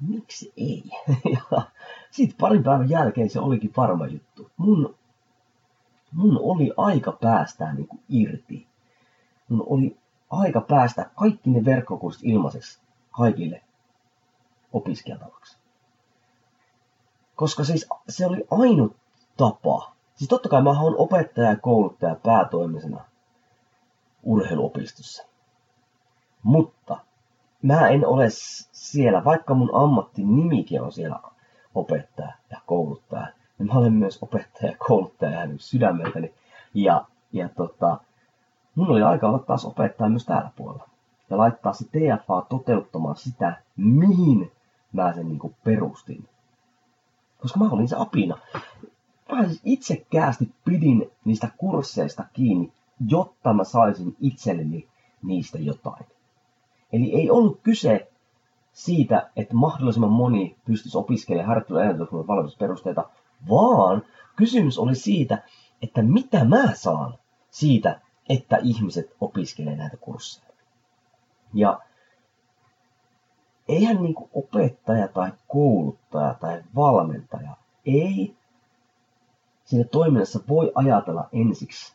miksi 0.00 0.52
ei? 0.56 0.84
ja 1.34 1.62
sitten 2.10 2.36
parin 2.40 2.62
päivän 2.62 2.90
jälkeen 2.90 3.30
se 3.30 3.40
olikin 3.40 3.72
varma 3.76 4.06
juttu. 4.06 4.50
Mun, 4.56 4.94
mun 6.12 6.38
oli 6.42 6.72
aika 6.76 7.12
päästää 7.12 7.74
niinku 7.74 7.98
irti. 8.08 8.66
Mun 9.48 9.64
oli 9.66 9.96
aika 10.30 10.60
päästä 10.60 11.10
kaikki 11.14 11.50
ne 11.50 11.64
verkkokurssit 11.64 12.24
ilmaiseksi 12.24 12.80
kaikille 13.10 13.62
opiskeltavaksi. 14.72 15.56
Koska 17.36 17.64
siis 17.64 17.86
se 18.08 18.26
oli 18.26 18.46
ainut 18.50 18.96
tapa. 19.36 19.99
Siis 20.20 20.28
totta 20.28 20.48
kai 20.48 20.62
mä 20.62 20.80
oon 20.80 20.94
opettaja 20.98 21.50
ja 21.50 21.56
kouluttaja 21.56 22.14
päätoimisena 22.14 23.04
urheiluopistossa. 24.22 25.26
Mutta 26.42 26.96
mä 27.62 27.88
en 27.88 28.06
ole 28.06 28.26
siellä, 28.72 29.24
vaikka 29.24 29.54
mun 29.54 29.70
ammattinimikin 29.72 30.82
on 30.82 30.92
siellä 30.92 31.20
opettaja 31.74 32.32
ja 32.50 32.60
kouluttaja, 32.66 33.26
niin 33.58 33.66
mä 33.66 33.72
olen 33.72 33.92
myös 33.92 34.18
opettaja 34.22 34.70
ja 34.70 34.76
kouluttaja 34.88 35.38
hänen 35.38 35.58
sydämeltäni. 35.58 36.34
Ja, 36.74 37.04
ja 37.32 37.48
tota, 37.48 38.00
mun 38.74 38.90
oli 38.90 39.02
aika 39.02 39.28
olla 39.28 39.38
taas 39.38 39.64
opettaja 39.64 40.10
myös 40.10 40.26
täällä 40.26 40.50
puolella. 40.56 40.88
Ja 41.30 41.38
laittaa 41.38 41.72
se 41.72 41.84
TFA 41.84 42.46
toteuttamaan 42.48 43.16
sitä, 43.16 43.62
mihin 43.76 44.52
mä 44.92 45.12
sen 45.12 45.28
niin 45.28 45.54
perustin. 45.64 46.28
Koska 47.42 47.58
mä 47.58 47.70
olin 47.70 47.88
se 47.88 47.96
apina. 47.98 48.38
Mä 49.32 49.46
siis 49.48 49.60
itsekäästi 49.64 50.50
pidin 50.64 51.10
niistä 51.24 51.48
kursseista 51.56 52.24
kiinni, 52.32 52.72
jotta 53.08 53.52
mä 53.52 53.64
saisin 53.64 54.16
itselleni 54.20 54.88
niistä 55.22 55.58
jotain. 55.58 56.06
Eli 56.92 57.14
ei 57.14 57.30
ollut 57.30 57.60
kyse 57.62 58.12
siitä, 58.72 59.30
että 59.36 59.54
mahdollisimman 59.54 60.12
moni 60.12 60.56
pystyisi 60.64 60.98
opiskelemaan 60.98 61.48
harjoittelu- 61.48 62.26
valmennusperusteita, 62.26 63.10
vaan 63.48 64.02
kysymys 64.36 64.78
oli 64.78 64.94
siitä, 64.94 65.42
että 65.82 66.02
mitä 66.02 66.44
mä 66.44 66.74
saan 66.74 67.14
siitä, 67.50 68.00
että 68.28 68.56
ihmiset 68.62 69.16
opiskelee 69.20 69.76
näitä 69.76 69.96
kursseja. 69.96 70.50
Ja 71.54 71.80
eihän 73.68 74.02
niin 74.02 74.14
opettaja 74.34 75.08
tai 75.08 75.32
kouluttaja 75.48 76.34
tai 76.34 76.62
valmentaja 76.74 77.56
ei 77.86 78.36
siinä 79.70 79.84
toiminnassa 79.84 80.40
voi 80.48 80.72
ajatella 80.74 81.28
ensiksi 81.32 81.92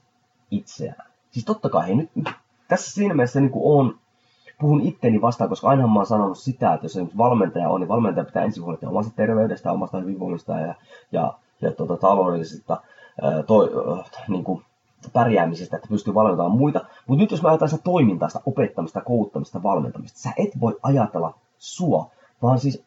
itseään. 0.51 1.11
Siis 1.31 1.45
totta 1.45 1.69
kai, 1.69 1.88
hei, 1.88 1.95
nyt, 1.95 2.09
tässä 2.67 2.91
siinä 2.91 3.13
mielessä 3.13 3.39
niin 3.39 3.51
on, 3.55 3.99
puhun 4.59 4.81
itteni 4.81 5.21
vastaan, 5.21 5.49
koska 5.49 5.67
aina 5.67 5.88
mä 5.88 5.93
oon 5.93 6.05
sanonut 6.05 6.38
sitä, 6.38 6.73
että 6.73 6.85
jos 6.85 6.97
valmentaja 7.17 7.69
on, 7.69 7.79
niin 7.79 7.88
valmentaja 7.88 8.25
pitää 8.25 8.43
ensin 8.43 8.63
huolehtia 8.63 8.89
omasta 8.89 9.13
terveydestä, 9.15 9.71
omasta 9.71 9.99
hyvinvoinnista 9.99 10.59
ja, 10.59 10.75
ja, 11.11 11.33
ja 11.61 11.71
tuota, 11.71 11.97
toi, 13.47 13.71
äh, 13.99 14.11
niin 14.27 14.43
kuin, 14.43 14.63
pärjäämisestä, 15.13 15.75
että 15.75 15.88
pystyy 15.89 16.13
valmentamaan 16.13 16.57
muita. 16.57 16.85
Mutta 17.07 17.23
nyt 17.23 17.31
jos 17.31 17.41
mä 17.41 17.49
ajatellaan 17.49 17.69
sitä 17.69 17.83
toimintaa, 17.83 18.29
sitä 18.29 18.41
opettamista, 18.45 19.01
kouluttamista, 19.01 19.63
valmentamista, 19.63 20.19
sä 20.19 20.31
et 20.38 20.61
voi 20.61 20.77
ajatella 20.83 21.33
sua, 21.57 22.11
vaan 22.41 22.59
siis 22.59 22.83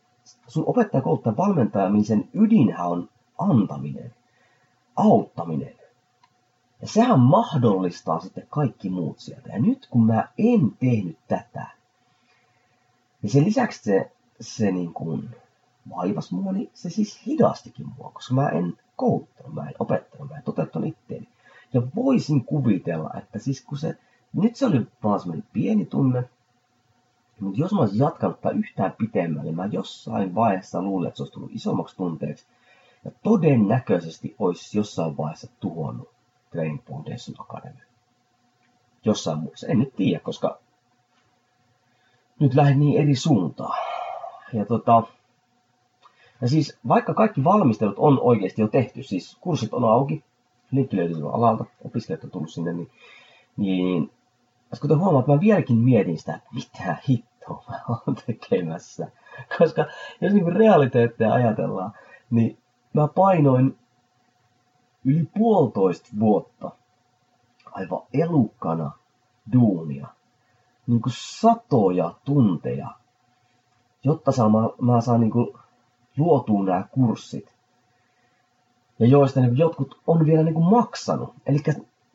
sun 0.46 0.64
opettaja, 0.66 1.02
kouluttaja, 1.02 1.36
valmentamisen 1.36 2.28
ydinhän 2.34 2.88
on 2.88 3.08
antaminen, 3.38 4.14
auttaminen. 4.98 5.74
Ja 6.82 6.88
sehän 6.88 7.20
mahdollistaa 7.20 8.20
sitten 8.20 8.46
kaikki 8.50 8.90
muut 8.90 9.18
sieltä. 9.18 9.48
Ja 9.48 9.58
nyt 9.58 9.86
kun 9.90 10.06
mä 10.06 10.28
en 10.38 10.76
tehnyt 10.80 11.18
tätä, 11.28 11.66
niin 13.22 13.30
sen 13.30 13.44
lisäksi 13.44 13.82
se, 13.82 14.10
se 14.40 14.70
niin 14.70 14.94
kuin 14.94 15.30
vaivas 15.96 16.32
mua, 16.32 16.52
niin 16.52 16.70
se 16.74 16.90
siis 16.90 17.26
hidastikin 17.26 17.86
mua, 17.98 18.10
koska 18.10 18.34
mä 18.34 18.48
en 18.48 18.78
kouluttanut, 18.96 19.54
mä 19.54 19.68
en 19.68 19.74
opettanut, 19.78 20.28
mä 20.28 20.36
en 20.36 20.42
toteuttanut 20.42 20.88
itteeni. 20.88 21.28
Ja 21.72 21.82
voisin 21.94 22.44
kuvitella, 22.44 23.10
että 23.18 23.38
siis 23.38 23.64
kun 23.64 23.78
se, 23.78 23.96
nyt 24.32 24.56
se 24.56 24.66
oli 24.66 24.86
vaan 25.02 25.20
semmoinen 25.20 25.48
pieni 25.52 25.86
tunne, 25.86 26.28
mutta 27.40 27.60
jos 27.60 27.72
mä 27.72 27.80
olisin 27.80 27.98
jatkanut 27.98 28.40
tai 28.40 28.54
yhtään 28.54 28.94
pitemmälle, 28.98 29.52
mä 29.52 29.66
jossain 29.66 30.34
vaiheessa 30.34 30.82
luulen, 30.82 31.08
että 31.08 31.16
se 31.16 31.22
olisi 31.22 31.32
tullut 31.32 31.50
isommaksi 31.54 31.96
tunteeksi. 31.96 32.46
Ja 33.08 33.12
todennäköisesti 33.22 34.34
olisi 34.38 34.78
jossain 34.78 35.16
vaiheessa 35.16 35.50
tuhonnut 35.60 36.08
Training 36.50 36.84
Foundation 36.84 37.36
Academy. 37.38 37.80
Jossain 39.04 39.38
muussa. 39.38 39.66
En 39.66 39.78
nyt 39.78 39.96
tiedä, 39.96 40.20
koska 40.20 40.58
nyt 42.40 42.54
lähden 42.54 42.80
niin 42.80 43.02
eri 43.02 43.14
suuntaan. 43.14 43.78
Ja 44.52 44.64
tota, 44.64 45.02
ja 46.40 46.48
siis 46.48 46.78
vaikka 46.88 47.14
kaikki 47.14 47.44
valmistelut 47.44 47.98
on 47.98 48.20
oikeasti 48.20 48.62
jo 48.62 48.68
tehty, 48.68 49.02
siis 49.02 49.36
kurssit 49.40 49.74
on 49.74 49.84
auki, 49.84 50.24
linkki 50.70 50.96
löytyy 50.96 51.34
alalta, 51.34 51.64
opiskelijat 51.84 52.24
on 52.24 52.30
tullut 52.30 52.50
sinne, 52.50 52.72
niin, 52.72 52.90
niin 53.56 54.10
kuten 54.80 54.98
huomaat, 54.98 55.26
mä 55.26 55.40
vieläkin 55.40 55.76
mietin 55.76 56.18
sitä, 56.18 56.40
mitä 56.54 56.96
hittoa 57.08 57.64
mä 57.68 57.80
oon 57.88 58.16
tekemässä. 58.26 59.10
Koska 59.58 59.86
jos 60.20 60.32
niin 60.32 60.52
realiteetteja 60.52 61.32
ajatellaan, 61.32 61.92
niin 62.30 62.58
mä 62.92 63.08
painoin 63.08 63.78
yli 65.04 65.28
puolitoista 65.38 66.08
vuotta 66.20 66.70
aivan 67.72 68.02
elukkana 68.12 68.90
duunia. 69.52 70.06
Niin 70.86 71.02
kuin 71.02 71.12
satoja 71.16 72.14
tunteja, 72.24 72.88
jotta 74.04 74.32
saan, 74.32 74.52
mä, 74.52 74.58
mä 74.80 75.00
saan 75.00 75.20
niin 75.20 75.30
kuin 75.30 75.48
luotua 76.16 76.64
nämä 76.64 76.88
kurssit 76.90 77.52
ja 78.98 79.06
joista 79.06 79.40
niin 79.40 79.58
jotkut 79.58 80.00
on 80.06 80.26
vielä 80.26 80.42
niin 80.42 80.54
kuin 80.54 80.70
maksanut. 80.70 81.34
Eli 81.46 81.58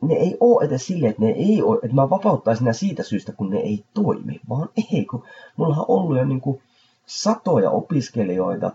ne 0.02 0.14
ei 0.14 0.38
ole 0.40 0.66
edes 0.66 0.88
silleen, 0.88 1.10
että 1.10 1.22
ne 1.22 1.30
ei 1.30 1.64
ole, 1.64 1.80
että 1.84 1.96
mä 1.96 2.10
vapauttaisin 2.10 2.66
nämä 2.66 2.74
siitä 2.74 3.04
syystä, 3.04 3.32
kun 3.32 3.50
ne 3.50 3.58
ei 3.58 3.86
toimi, 3.94 4.40
vaan 4.50 4.70
ei, 4.92 5.06
kun 5.06 5.24
mulla 5.58 5.76
on 5.76 5.86
ollut 5.88 6.18
jo 6.18 6.26
niin 6.26 6.42
kuin 6.42 6.62
satoja 7.06 7.70
opiskelijoita 7.70 8.72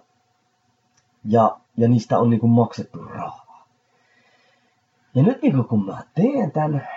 ja, 1.25 1.59
ja 1.79 1.89
niistä 1.89 2.19
on 2.19 2.31
niin 2.31 2.41
kuin 2.41 2.51
maksettu 2.51 3.05
rahaa. 3.05 3.67
Ja 5.15 5.23
nyt 5.23 5.43
niin 5.43 5.65
kun 5.65 5.87
mä 5.87 6.03
teen 6.15 6.53
tämän, 6.53 6.89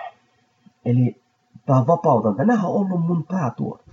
eli 0.84 1.22
mä 1.68 1.86
vapautan, 1.86 2.36
tänähän 2.36 2.70
on 2.70 2.76
ollut 2.76 3.06
mun 3.06 3.24
päätuote. 3.24 3.84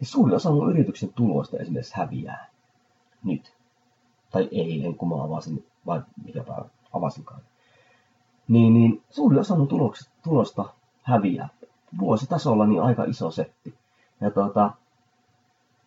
Ja 0.00 0.06
suuri 0.06 0.34
osa 0.34 0.50
mun 0.50 0.70
yrityksen 0.70 1.12
tuloista 1.12 1.56
esimerkiksi 1.56 1.96
häviää 1.96 2.46
nyt. 3.24 3.56
Tai 4.30 4.48
eilen, 4.52 4.94
kun 4.94 5.08
mä 5.08 5.24
avasin 5.24 5.66
vai 5.86 6.02
mikä 6.24 6.44
päivä 6.44 6.64
avasinkaan. 6.92 7.40
Niin, 8.48 8.74
niin 8.74 9.02
suuri 9.10 9.38
osa 9.38 9.56
mun 9.56 9.68
tulosta 10.22 10.64
häviää. 11.02 11.48
Vuositasolla 11.98 12.66
niin 12.66 12.82
aika 12.82 13.04
iso 13.04 13.30
setti. 13.30 13.74
Ja, 14.20 14.30
tota, 14.30 14.70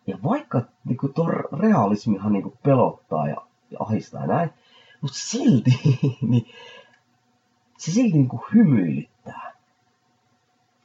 ja 0.06 0.18
vaikka 0.24 0.62
niin 0.84 1.14
tuo 1.14 1.28
realismihan 1.58 2.32
niin 2.32 2.58
pelottaa 2.62 3.28
ja 3.28 3.47
ahistaa 3.78 4.26
näin, 4.26 4.50
mutta 5.00 5.18
silti 5.18 5.70
niin, 6.28 6.46
se 7.78 7.90
silti 7.90 8.18
niin 8.18 8.28
hymyilyttää. 8.54 9.52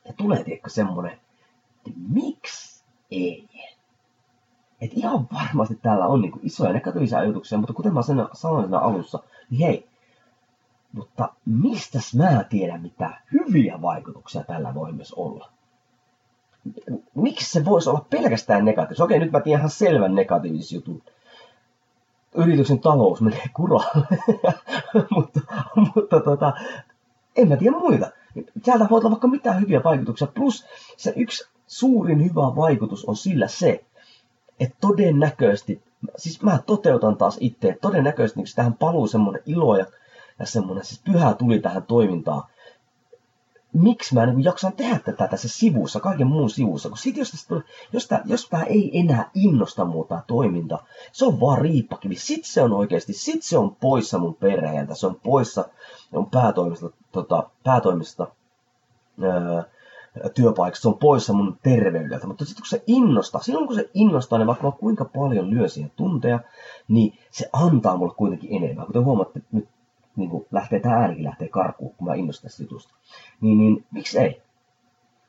Ja 0.06 0.14
tulee 0.14 0.44
tiedätkö 0.44 0.70
semmonen, 0.70 1.12
että 1.12 2.00
miksi 2.10 2.84
ei? 3.12 3.50
että 4.84 4.96
ihan 5.00 5.28
varmasti 5.34 5.76
täällä 5.76 6.08
on 6.08 6.22
niin 6.22 6.34
isoja 6.42 6.74
negatiivisia 6.74 7.20
ajatuksia, 7.20 7.58
mutta 7.58 7.74
kuten 7.74 7.94
mä 7.94 8.02
sen 8.02 8.28
sanoin 8.34 8.64
siinä 8.64 8.80
alussa, 8.80 9.20
niin 9.50 9.68
hei, 9.68 9.88
mutta 10.92 11.34
mistäs 11.46 12.16
mä 12.16 12.44
tiedän, 12.50 12.82
mitä 12.82 13.22
hyviä 13.34 13.82
vaikutuksia 13.82 14.44
tällä 14.44 14.74
voi 14.74 14.92
myös 14.92 15.14
olla? 15.14 15.50
Miksi 17.16 17.52
se 17.52 17.66
voisi 17.66 17.90
olla 17.90 18.06
pelkästään 18.10 18.66
negatiivista? 18.66 19.04
Okei, 19.04 19.20
nyt 19.20 19.32
mä 19.32 19.40
tiedän 19.40 19.60
ihan 19.60 19.70
selvän 19.70 20.16
negatiivisen 20.16 20.76
jutun. 20.76 21.04
Yrityksen 22.36 22.80
talous 22.80 23.22
menee 23.22 23.46
kuralle, 23.54 24.08
mutta, 25.16 25.40
mutta 25.96 26.20
tota, 26.20 26.54
en 27.36 27.48
mä 27.48 27.58
tiedä 27.58 27.78
muita. 27.78 28.12
Täältä 28.66 28.88
voi 28.90 29.00
olla 29.00 29.10
vaikka 29.10 29.28
mitään 29.28 29.62
hyviä 29.62 29.82
vaikutuksia. 29.84 30.28
Plus 30.28 30.66
se 30.98 31.14
yksi 31.16 31.48
suurin 31.68 32.24
hyvä 32.24 32.56
vaikutus 32.56 33.06
on 33.06 33.16
sillä 33.16 33.48
se, 33.48 33.84
että 34.60 34.78
todennäköisesti, 34.82 35.82
siis 36.18 36.42
mä 36.42 36.60
toteutan 36.66 37.18
taas 37.18 37.38
itse, 37.40 37.70
että 37.70 37.82
todennäköisesti 37.82 38.40
niin 38.40 38.56
tähän 38.56 38.74
paluu 38.74 39.08
semmoinen 39.08 39.42
ilo 39.46 39.78
ja, 39.78 39.86
ja 40.40 40.46
semmoinen 40.46 40.86
siis 40.86 41.02
pyhä 41.06 41.34
tuli 41.34 41.60
tähän 41.60 41.84
toimintaan. 41.84 42.44
Miksi 43.74 44.14
mä 44.14 44.26
niin 44.26 44.44
jaksan 44.44 44.74
tehdä 44.74 45.00
tätä 45.00 45.28
tässä 45.28 45.48
sivussa, 45.48 46.00
kaiken 46.00 46.28
muun 46.28 46.50
sivussa, 46.50 46.90
kun 46.90 46.98
sit 46.98 47.18
jos, 47.18 47.32
tästä, 47.32 47.56
jos, 47.94 48.08
tää, 48.08 48.22
jos 48.26 48.50
tää 48.50 48.64
ei 48.64 49.00
enää 49.00 49.32
innosta 49.34 49.86
muuta 49.86 50.22
toiminta, 50.28 50.80
se 51.12 51.26
on 51.26 51.40
vaan 51.40 51.58
riippakivi, 51.58 52.16
sit 52.16 52.46
se 52.46 52.62
on 52.62 52.74
oikeasti, 52.74 53.14
sit 53.14 53.44
se 53.44 53.58
on 53.58 53.76
poissa 53.76 54.18
mun 54.18 54.36
perheeltä, 54.36 54.96
se 54.96 55.08
on 55.08 55.20
poissa 55.24 55.66
mun 56.12 56.30
päätoimista 56.30 56.90
tota, 57.12 57.50
päätoimista 57.64 58.28
öö, 59.24 59.64
työpaikasta, 60.34 60.82
se 60.82 60.88
on 60.88 60.98
poissa 60.98 61.34
mun 61.34 61.58
terveydeltä, 61.64 62.28
mutta 62.28 62.46
sitten 62.46 62.62
kun 62.62 62.70
se 62.70 62.84
innostaa, 62.88 63.42
silloin 63.42 63.68
kun 63.68 63.76
se 63.76 63.90
innostaa, 63.94 64.40
niin 64.40 64.48
vaikka 64.48 64.68
mä 64.68 64.72
kuinka 64.72 65.06
paljon 65.06 65.50
lyön 65.50 65.70
siihen 65.70 65.92
tunteja, 65.96 66.40
niin 66.88 67.18
se 67.32 67.50
antaa 67.54 67.98
mulle 67.98 68.14
kuitenkin 68.18 68.64
enemmän. 68.64 68.86
Kuten 68.86 69.06
huomaatte, 69.06 69.42
nyt 69.52 69.68
lähtee 70.54 70.80
tämä 70.80 70.96
äänikin 70.96 71.24
lähtee 71.24 71.48
karkuun, 71.48 71.96
kun 71.96 72.08
mä 72.08 72.14
innostan 72.14 72.44
tästä 72.44 72.64
jutusta. 72.64 72.94
Niin, 73.42 73.58
niin 73.58 73.86
miksi 73.92 74.20
ei? 74.20 74.42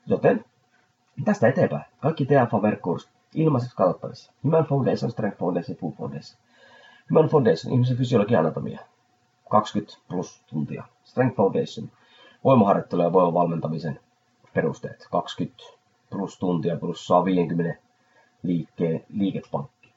Joten 0.05 0.45
tästä 1.25 1.47
eteenpäin. 1.47 1.85
Kaikki 1.99 2.25
TFA-verkkurssit 2.25 3.11
ilmaiseksi 3.33 3.75
katsottavissa. 3.75 4.31
Human 4.43 4.65
Foundation, 4.65 5.11
Strength 5.11 5.39
Foundation, 5.39 5.77
Food 5.77 5.93
Foundation. 5.93 6.39
Human 7.09 7.29
Foundation, 7.29 7.73
ihmisen 7.73 7.97
fysiologia 7.97 8.39
anatomia. 8.39 8.79
20 9.49 9.93
plus 10.07 10.43
tuntia. 10.47 10.83
Strength 11.03 11.35
Foundation, 11.35 11.91
voimaharjoittelu 12.43 13.01
ja 13.01 13.13
voimavalmentamisen 13.13 13.99
perusteet. 14.53 15.07
20 15.11 15.63
plus 16.09 16.39
tuntia 16.39 16.77
plus 16.77 17.07
150 17.07 17.81
liikkeen, 18.43 19.05
liikepankki. 19.09 19.93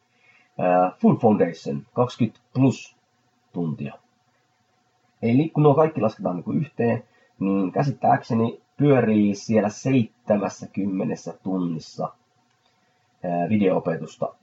Uh, 0.59 0.99
Food 1.01 1.17
Foundation, 1.17 1.87
20 1.93 2.41
plus 2.55 2.97
tuntia. 3.53 3.95
Eli 5.23 5.49
kun 5.49 5.63
nuo 5.63 5.75
kaikki 5.75 6.01
lasketaan 6.01 6.37
niin 6.37 6.45
kuin 6.45 6.59
yhteen, 6.61 7.05
niin 7.41 7.73
käsittääkseni 7.73 8.61
pyörii 8.77 9.35
siellä 9.35 9.69
70 9.69 11.15
tunnissa 11.43 12.09
videoopetusta 13.49 14.35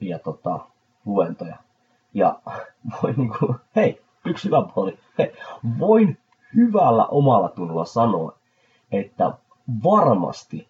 ja 0.00 0.18
tota, 0.18 0.58
luentoja. 1.06 1.56
Ja 2.14 2.38
voin 3.02 3.14
niinku, 3.16 3.56
hei, 3.76 4.02
yksi 4.26 4.44
hyvä 4.44 4.62
puoli, 4.74 4.98
hei, 5.18 5.32
voin 5.78 6.18
hyvällä 6.54 7.06
omalla 7.06 7.48
tunnolla 7.48 7.84
sanoa, 7.84 8.34
että 8.92 9.32
varmasti, 9.84 10.68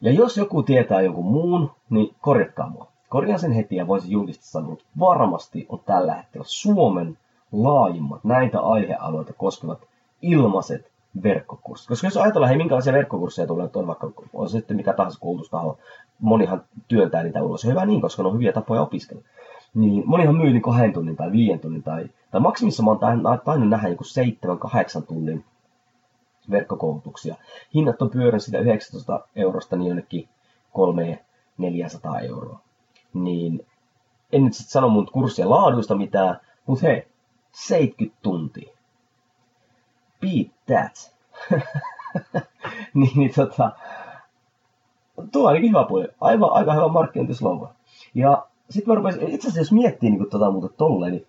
ja 0.00 0.12
jos 0.12 0.36
joku 0.36 0.62
tietää 0.62 1.00
jonkun 1.00 1.24
muun, 1.24 1.70
niin 1.90 2.14
korjatkaa 2.20 2.68
mua. 2.68 2.92
Korjaan 3.08 3.40
sen 3.40 3.52
heti 3.52 3.76
ja 3.76 3.86
voisin 3.86 4.10
julkisesti 4.10 4.46
sanoa, 4.46 4.72
että 4.72 4.84
varmasti 4.98 5.66
on 5.68 5.80
tällä 5.86 6.14
hetkellä 6.14 6.44
Suomen 6.48 7.18
laajimmat 7.52 8.24
näitä 8.24 8.60
aihealueita 8.60 9.32
koskevat 9.32 9.78
ilmaiset 10.22 10.92
verkkokurssit. 11.22 11.88
Koska 11.88 12.06
jos 12.06 12.16
ajatellaan, 12.16 12.48
hei, 12.48 12.58
minkälaisia 12.58 12.92
verkkokursseja 12.92 13.46
tulee, 13.46 13.70
on 13.74 13.86
vaikka 13.86 14.10
on 14.32 14.48
se 14.48 14.52
sitten 14.52 14.76
mikä 14.76 14.92
tahansa 14.92 15.20
koulutustaho, 15.20 15.78
monihan 16.20 16.64
työntää 16.88 17.22
niitä 17.22 17.42
ulos. 17.42 17.64
Hyvä 17.64 17.86
niin, 17.86 18.00
koska 18.00 18.22
ne 18.22 18.28
on 18.28 18.34
hyviä 18.34 18.52
tapoja 18.52 18.82
opiskella. 18.82 19.22
Niin 19.74 20.02
monihan 20.06 20.36
myy 20.36 20.52
niin 20.52 20.62
kahden 20.62 20.92
tunnin 20.92 21.16
tai 21.16 21.32
viiden 21.32 21.60
tunnin 21.60 21.82
tai, 21.82 22.10
tai 22.30 22.40
maksimissa 22.40 22.82
mä 22.82 22.90
oon 22.90 23.00
tainnut 23.44 23.68
nähdä 23.68 23.88
joku 23.88 24.04
seitsemän, 24.04 24.58
kahdeksan 24.58 25.02
tunnin 25.02 25.44
verkkokoulutuksia. 26.50 27.36
Hinnat 27.74 28.02
on 28.02 28.10
pyörän 28.10 28.40
sitä 28.40 28.58
19 28.58 29.20
eurosta 29.36 29.76
niin 29.76 29.88
jonnekin 29.88 30.28
3 30.72 31.24
400 31.58 32.20
euroa. 32.20 32.60
Niin 33.14 33.66
en 34.32 34.44
nyt 34.44 34.54
sitten 34.54 34.72
sano 34.72 34.88
mun 34.88 35.08
kurssien 35.12 35.50
laaduista 35.50 35.94
mitään, 35.94 36.40
mutta 36.66 36.86
hei, 36.86 37.06
70 37.52 38.18
tuntia. 38.22 38.72
Beat 40.20 40.52
that. 40.66 41.14
niin, 42.94 43.18
niin 43.18 43.34
tota, 43.34 43.72
tuo 45.32 45.42
on 45.42 45.48
ainakin 45.48 45.70
hyvä 45.70 45.84
puoli. 45.84 46.08
Aivan 46.20 46.52
aika 46.52 46.72
hyvä 46.72 46.88
markkinointislogan. 46.88 47.74
Ja 48.14 48.46
sitten 48.70 48.92
mä 48.92 48.94
rupesin, 48.94 49.22
itse 49.22 49.48
asiassa 49.48 49.60
jos 49.60 49.72
miettii 49.72 50.10
niin 50.10 50.30
tota 50.30 50.50
muuta 50.50 50.68
tolleen, 50.68 51.12
niin, 51.12 51.26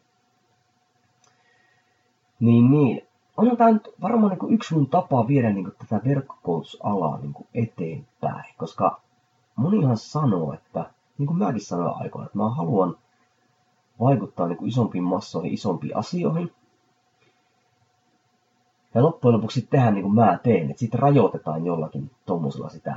niin, 2.39 2.71
niin 2.71 3.07
on 3.37 3.57
tämä 3.57 3.71
nyt 3.71 3.89
varmaan 4.01 4.37
niin 4.37 4.53
yksi 4.53 4.73
mun 4.73 4.89
tapa 4.89 5.27
viedä 5.27 5.49
niin 5.49 5.71
tätä 5.77 6.01
verkkokoulutusalaa 6.05 7.17
niin 7.17 7.33
eteenpäin, 7.53 8.53
koska 8.57 9.01
monihan 9.55 9.97
sanoo, 9.97 10.53
että 10.53 10.89
niin 11.17 11.27
kuin 11.27 11.37
mäkin 11.37 11.61
sanoin 11.61 11.95
aikoina, 11.95 12.25
että 12.25 12.37
mä 12.37 12.49
haluan 12.49 12.97
vaikuttaa 14.03 14.47
niin 14.47 14.57
kuin 14.57 14.69
isompiin 14.69 15.03
massoihin, 15.03 15.53
isompiin 15.53 15.97
asioihin. 15.97 16.51
Ja 18.95 19.03
loppujen 19.03 19.35
lopuksi 19.35 19.67
tehdä 19.69 19.91
niin 19.91 20.03
kuin 20.03 20.15
mä 20.15 20.39
teen, 20.43 20.69
että 20.69 20.79
sitten 20.79 20.99
rajoitetaan 20.99 21.65
jollakin 21.65 22.11
tuommoisella 22.25 22.69
sitä, 22.69 22.95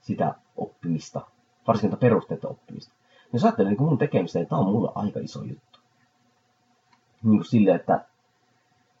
sitä 0.00 0.34
oppimista, 0.56 1.20
varsinkin 1.66 1.98
perusteita 1.98 2.48
oppimista. 2.48 2.94
Jos 3.32 3.44
ajattelee 3.44 3.72
niin 3.72 3.82
mun 3.82 3.98
tekemistä, 3.98 4.38
niin 4.38 4.48
tämä 4.48 4.60
on 4.60 4.72
mulle 4.72 4.92
aika 4.94 5.20
iso 5.20 5.42
juttu. 5.42 5.78
Niin 7.22 7.36
kuin 7.36 7.44
silleen, 7.44 7.76
että 7.76 8.04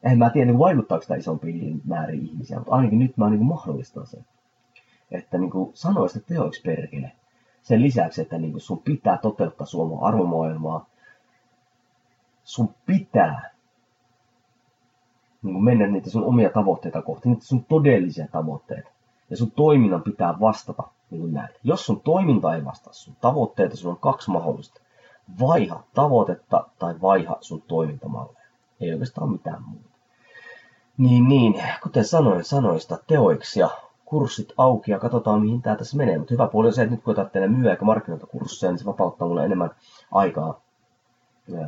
en 0.02 0.18
mä 0.18 0.30
tiedä, 0.30 0.46
niin 0.46 0.58
vaikuttaako 0.58 1.02
sitä 1.02 1.14
isompiin 1.14 1.82
määriin 1.84 2.26
ihmisiä, 2.26 2.58
mutta 2.58 2.74
ainakin 2.74 2.98
nyt 2.98 3.16
mä 3.16 3.30
niin 3.30 3.44
mahdollistan 3.44 4.06
sen. 4.06 4.24
Että 5.10 5.38
niin 5.38 5.50
kuin 5.50 5.70
sanoista 5.74 6.20
teoiksi 6.20 6.62
perkele. 6.62 7.12
Sen 7.62 7.82
lisäksi, 7.82 8.22
että 8.22 8.38
niin 8.38 8.52
kuin 8.52 8.60
sun 8.60 8.78
pitää 8.78 9.18
toteuttaa 9.18 9.66
suomen 9.66 9.98
arvomaailmaa, 10.00 10.86
sun 12.44 12.74
pitää 12.86 13.52
niin 15.42 15.64
mennä 15.64 15.86
niitä 15.86 16.10
sun 16.10 16.24
omia 16.24 16.50
tavoitteita 16.50 17.02
kohti, 17.02 17.28
niitä 17.28 17.44
sun 17.44 17.64
todellisia 17.64 18.26
tavoitteita. 18.32 18.90
Ja 19.30 19.36
sun 19.36 19.50
toiminnan 19.50 20.02
pitää 20.02 20.40
vastata 20.40 20.82
niin 21.10 21.32
näitä. 21.32 21.54
Jos 21.64 21.86
sun 21.86 22.00
toiminta 22.00 22.54
ei 22.54 22.64
vastaa 22.64 22.92
sun 22.92 23.16
tavoitteita, 23.20 23.76
sun 23.76 23.90
on 23.90 23.98
kaksi 23.98 24.30
mahdollista. 24.30 24.80
Vaiha 25.40 25.82
tavoitetta 25.94 26.66
tai 26.78 26.94
vaiha 27.02 27.36
sun 27.40 27.62
toimintamalleja. 27.62 28.46
Ei 28.80 28.92
oikeastaan 28.92 29.32
mitään 29.32 29.62
muuta. 29.62 29.88
Niin, 30.98 31.28
niin, 31.28 31.62
kuten 31.82 32.04
sanoin, 32.04 32.44
sanoista 32.44 32.98
teoiksi 33.06 33.60
ja 33.60 33.70
kurssit 34.04 34.52
auki 34.56 34.90
ja 34.90 34.98
katsotaan 34.98 35.40
mihin 35.40 35.62
tämä 35.62 35.76
tässä 35.76 35.96
menee. 35.96 36.18
Mutta 36.18 36.34
hyvä 36.34 36.46
puoli 36.46 36.66
on 36.66 36.72
se, 36.72 36.82
että 36.82 36.94
nyt 36.94 37.04
kun 37.04 37.14
teille 37.32 37.48
myyä 37.48 37.70
eikä 37.70 37.84
markkinoita 37.84 38.26
kursseja, 38.26 38.72
niin 38.72 38.78
se 38.78 38.84
vapauttaa 38.84 39.28
mulle 39.28 39.44
enemmän 39.44 39.70
aikaa 40.12 40.60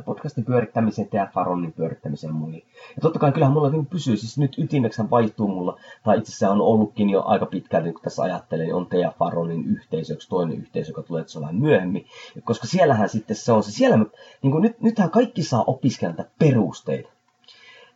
podcastin 0.05 0.45
pyörittämiseen, 0.45 1.07
ja 1.13 1.27
Faronin 1.33 1.73
pyörittämiseen 1.73 2.33
muihin. 2.33 2.63
Ja 2.95 3.01
totta 3.01 3.19
kai 3.19 3.31
kyllähän 3.31 3.53
mulla 3.53 3.69
niin 3.69 3.85
pysyy, 3.85 4.17
siis 4.17 4.37
nyt 4.37 4.57
ytimeksi 4.57 5.01
vaihtuu 5.09 5.47
mulla, 5.47 5.79
tai 6.03 6.17
itse 6.17 6.29
asiassa 6.29 6.51
on 6.51 6.61
ollutkin 6.61 7.09
jo 7.09 7.23
aika 7.25 7.45
pitkälti, 7.45 7.91
kun 7.91 8.01
tässä 8.01 8.23
ajattelen, 8.23 8.65
niin 8.65 8.75
on 8.75 8.87
Tea 8.87 9.13
Faronin 9.19 9.65
yhteisö, 9.65 10.13
yksi 10.13 10.29
toinen 10.29 10.57
yhteisö, 10.57 10.91
joka 10.91 11.03
tulee 11.03 11.21
että 11.21 11.39
vähän 11.39 11.55
myöhemmin. 11.55 12.05
Koska 12.43 12.67
siellähän 12.67 13.09
sitten 13.09 13.35
se 13.35 13.51
on 13.51 13.63
se, 13.63 13.71
siellä, 13.71 13.97
niin 14.41 14.51
kuin 14.51 14.61
nyt, 14.61 14.81
nythän 14.81 15.09
kaikki 15.09 15.43
saa 15.43 15.63
opiskella 15.67 16.25
perusteita. 16.39 17.09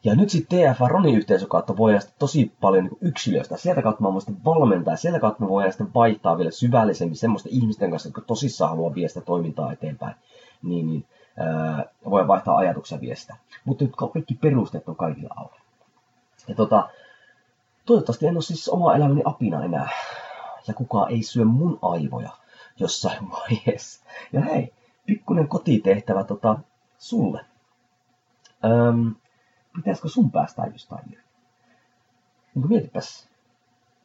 Ja 0.04 0.16
nyt 0.16 0.30
sitten 0.30 0.74
TF 0.74 0.80
Ronin 0.88 1.16
yhteisö 1.16 1.48
kautta 1.48 1.78
voidaan 1.78 2.02
sitten 2.02 2.20
tosi 2.20 2.52
paljon 2.62 2.84
niin 2.84 2.98
yksilöistä. 3.02 3.58
Sieltä 3.58 3.82
kautta 3.82 4.04
mä 4.04 4.12
voin 4.12 4.22
sitten 4.22 4.46
valmentaa. 4.46 4.96
Sieltä 4.96 5.20
kautta 5.20 5.44
mä 5.44 5.50
voidaan 5.50 5.72
sitten 5.72 5.94
vaihtaa 5.94 6.38
vielä 6.38 6.52
syvällisemmin 6.52 7.16
semmoisten 7.16 7.52
ihmisten 7.52 7.90
kanssa, 7.90 8.08
jotka 8.08 8.22
tosissaan 8.22 8.70
haluaa 8.72 8.96
viedä 8.96 9.08
sitä 9.08 9.22
toimintaa 9.22 9.72
eteenpäin. 9.72 10.16
Niin, 10.64 10.88
niin 10.88 11.06
ää, 11.40 11.86
voi 12.10 12.28
vaihtaa 12.28 12.58
ajatuksia 12.58 13.02
viestä. 13.02 13.36
Mutta 13.66 13.84
nyt 13.84 13.96
kaikki 13.96 14.34
perusteet 14.34 14.90
on 14.90 14.96
kaikilla 14.96 15.34
auki. 15.38 15.60
Ja 16.48 16.56
tota, 16.56 16.90
toivottavasti 17.86 18.28
en 18.28 18.36
ole 18.36 18.42
siis 18.42 18.70
oma 18.70 18.96
elämäni 18.96 19.22
apina 19.26 19.64
enää. 19.64 19.90
Ja 20.68 20.74
kukaan 20.74 21.12
ei 21.12 21.24
syö 21.24 21.46
mun 21.46 21.80
aivoja 21.82 22.30
jossain 22.80 23.32
vaiheessa. 23.32 24.06
Ja 24.34 24.42
hei, 24.42 24.74
pikkunen 25.06 25.48
kotitehtävä 25.48 26.24
tota, 26.24 26.60
sulle. 26.98 27.46
Öm, 28.66 29.16
pitäisikö 29.76 30.10
sun 30.10 30.32
päästä 30.32 30.64
jostain 30.74 31.04
irti? 31.12 31.30
Niin 32.56 32.70
mietipäs 32.70 33.30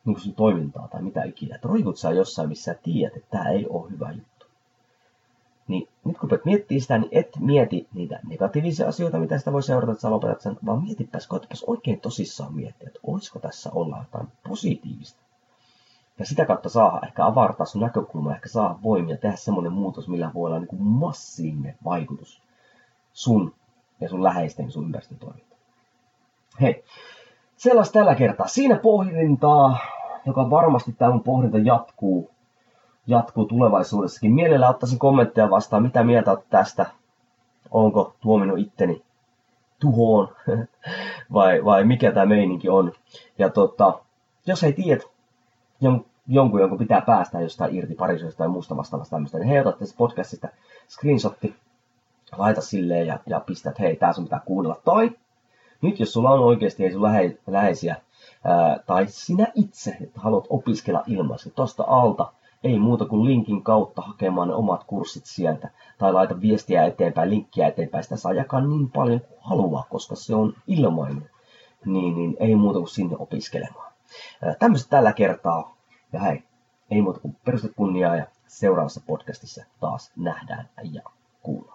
niin 0.04 0.20
sun 0.20 0.34
toimintaa 0.34 0.88
tai 0.88 1.02
mitä 1.02 1.24
ikinä. 1.24 1.54
Että 1.54 1.68
roikut 1.68 1.98
sä 1.98 2.10
jossain, 2.10 2.48
missä 2.48 2.72
sä 2.72 2.80
tiedät, 2.82 3.16
että 3.16 3.30
tämä 3.30 3.48
ei 3.48 3.66
ole 3.66 3.90
hyvä 3.90 4.10
juttu. 4.12 4.33
Nyt 6.04 6.18
kun 6.18 6.30
miettii 6.44 6.80
sitä, 6.80 6.98
niin 6.98 7.08
et 7.12 7.28
mieti 7.40 7.88
niitä 7.94 8.20
negatiivisia 8.28 8.88
asioita, 8.88 9.18
mitä 9.18 9.38
sitä 9.38 9.52
voi 9.52 9.62
seurata, 9.62 9.92
että 9.92 10.02
sä 10.02 10.10
lopetat 10.10 10.40
sen, 10.40 10.56
vaan 10.66 10.82
mietipäs, 10.82 11.26
koetapäs 11.26 11.64
oikein 11.66 12.00
tosissaan 12.00 12.54
miettiä, 12.54 12.86
että 12.86 13.00
olisiko 13.06 13.38
tässä 13.38 13.70
olla 13.74 13.98
jotain 13.98 14.28
positiivista. 14.48 15.20
Ja 16.18 16.26
sitä 16.26 16.44
kautta 16.44 16.68
saa 16.68 17.00
ehkä 17.06 17.26
avartaa 17.26 17.66
sun 17.66 17.80
näkökulma, 17.80 18.34
ehkä 18.34 18.48
saa 18.48 18.78
voimia 18.82 19.16
tehdä 19.16 19.36
semmoinen 19.36 19.72
muutos, 19.72 20.08
millä 20.08 20.30
voi 20.34 20.46
olla 20.46 20.58
niin 20.58 20.82
massiivinen 20.82 21.74
vaikutus 21.84 22.42
sun 23.12 23.54
ja 24.00 24.08
sun 24.08 24.24
läheisten 24.24 24.70
sun 24.70 24.84
ympäristön 24.84 25.18
toimintaan. 25.18 25.60
Hei, 26.60 26.84
sellaista 27.56 27.92
tällä 27.92 28.14
kertaa. 28.14 28.46
Siinä 28.46 28.76
pohdintaa, 28.76 29.78
joka 30.26 30.50
varmasti 30.50 30.92
tämä 30.92 31.18
pohdinta 31.24 31.58
jatkuu, 31.58 32.30
jatkuu 33.06 33.44
tulevaisuudessakin. 33.44 34.32
Mielellä 34.32 34.68
ottaisin 34.68 34.98
kommentteja 34.98 35.50
vastaan, 35.50 35.82
mitä 35.82 36.04
mieltä 36.04 36.30
olet 36.30 36.48
tästä. 36.50 36.86
Onko 37.70 38.14
tuominut 38.20 38.58
itteni 38.58 39.02
tuhoon 39.80 40.28
vai, 41.32 41.64
vai 41.64 41.84
mikä 41.84 42.12
tämä 42.12 42.26
meininki 42.26 42.68
on. 42.68 42.92
Ja 43.38 43.48
tota, 43.50 44.00
jos 44.46 44.64
ei 44.64 44.72
tiedä, 44.72 45.02
jon, 45.80 46.04
jonkun, 46.28 46.60
jonkun 46.60 46.78
pitää 46.78 47.00
päästä 47.00 47.40
jostain 47.40 47.74
irti 47.74 47.94
parisuudesta 47.94 48.38
tai 48.38 48.48
muusta 48.48 48.76
vastaavasta 48.76 49.16
tämmöistä, 49.16 49.38
niin 49.38 49.48
hei, 49.48 49.60
otat 49.60 49.78
tästä 49.78 49.96
podcastista 49.98 50.48
screenshotti, 50.88 51.54
laita 52.36 52.60
silleen 52.60 53.06
ja, 53.06 53.18
ja 53.26 53.40
pistä, 53.40 53.70
että 53.70 53.82
hei, 53.82 53.96
tää 53.96 54.12
sun 54.12 54.24
pitää 54.24 54.40
kuunnella 54.44 54.80
toi 54.84 55.16
Nyt 55.82 56.00
jos 56.00 56.12
sulla 56.12 56.30
on 56.30 56.40
oikeasti 56.40 56.84
ei 56.84 56.92
sun 56.92 57.02
lähe, 57.02 57.38
läheisiä, 57.46 57.96
ää, 58.44 58.78
tai 58.86 59.06
sinä 59.08 59.46
itse, 59.54 59.96
että 60.00 60.20
haluat 60.20 60.44
opiskella 60.48 61.02
ilmaiseksi, 61.06 61.56
tosta 61.56 61.84
alta 61.86 62.32
ei 62.64 62.79
muuta 62.79 63.05
kuin 63.05 63.24
linkin 63.24 63.62
kautta 63.62 64.03
hakemaan 64.03 64.48
ne 64.48 64.55
omat 64.55 64.85
kurssit 64.85 65.27
sieltä, 65.27 65.70
tai 65.98 66.12
laita 66.12 66.40
viestiä 66.40 66.85
eteenpäin, 66.85 67.31
linkkiä 67.31 67.68
eteenpäin, 67.68 68.05
sitä 68.05 68.16
saa 68.16 68.33
jakaa 68.33 68.61
niin 68.61 68.90
paljon 68.90 69.20
kuin 69.20 69.38
haluaa, 69.40 69.87
koska 69.90 70.14
se 70.14 70.35
on 70.35 70.55
ilmainen, 70.66 71.31
niin, 71.85 72.14
niin 72.14 72.37
ei 72.40 72.55
muuta 72.55 72.79
kuin 72.79 72.88
sinne 72.88 73.16
opiskelemaan. 73.18 73.92
Tämmöistä 74.59 74.90
tällä 74.90 75.12
kertaa, 75.12 75.77
ja 76.12 76.20
hei, 76.20 76.42
ei 76.90 77.03
muuta 77.03 77.20
kuin 77.20 77.37
perustet 77.44 77.72
kunniaa, 77.77 78.16
ja 78.16 78.27
seuraavassa 78.46 79.00
podcastissa 79.07 79.64
taas 79.81 80.12
nähdään 80.16 80.68
ja 80.92 81.03
kuullaan. 81.42 81.73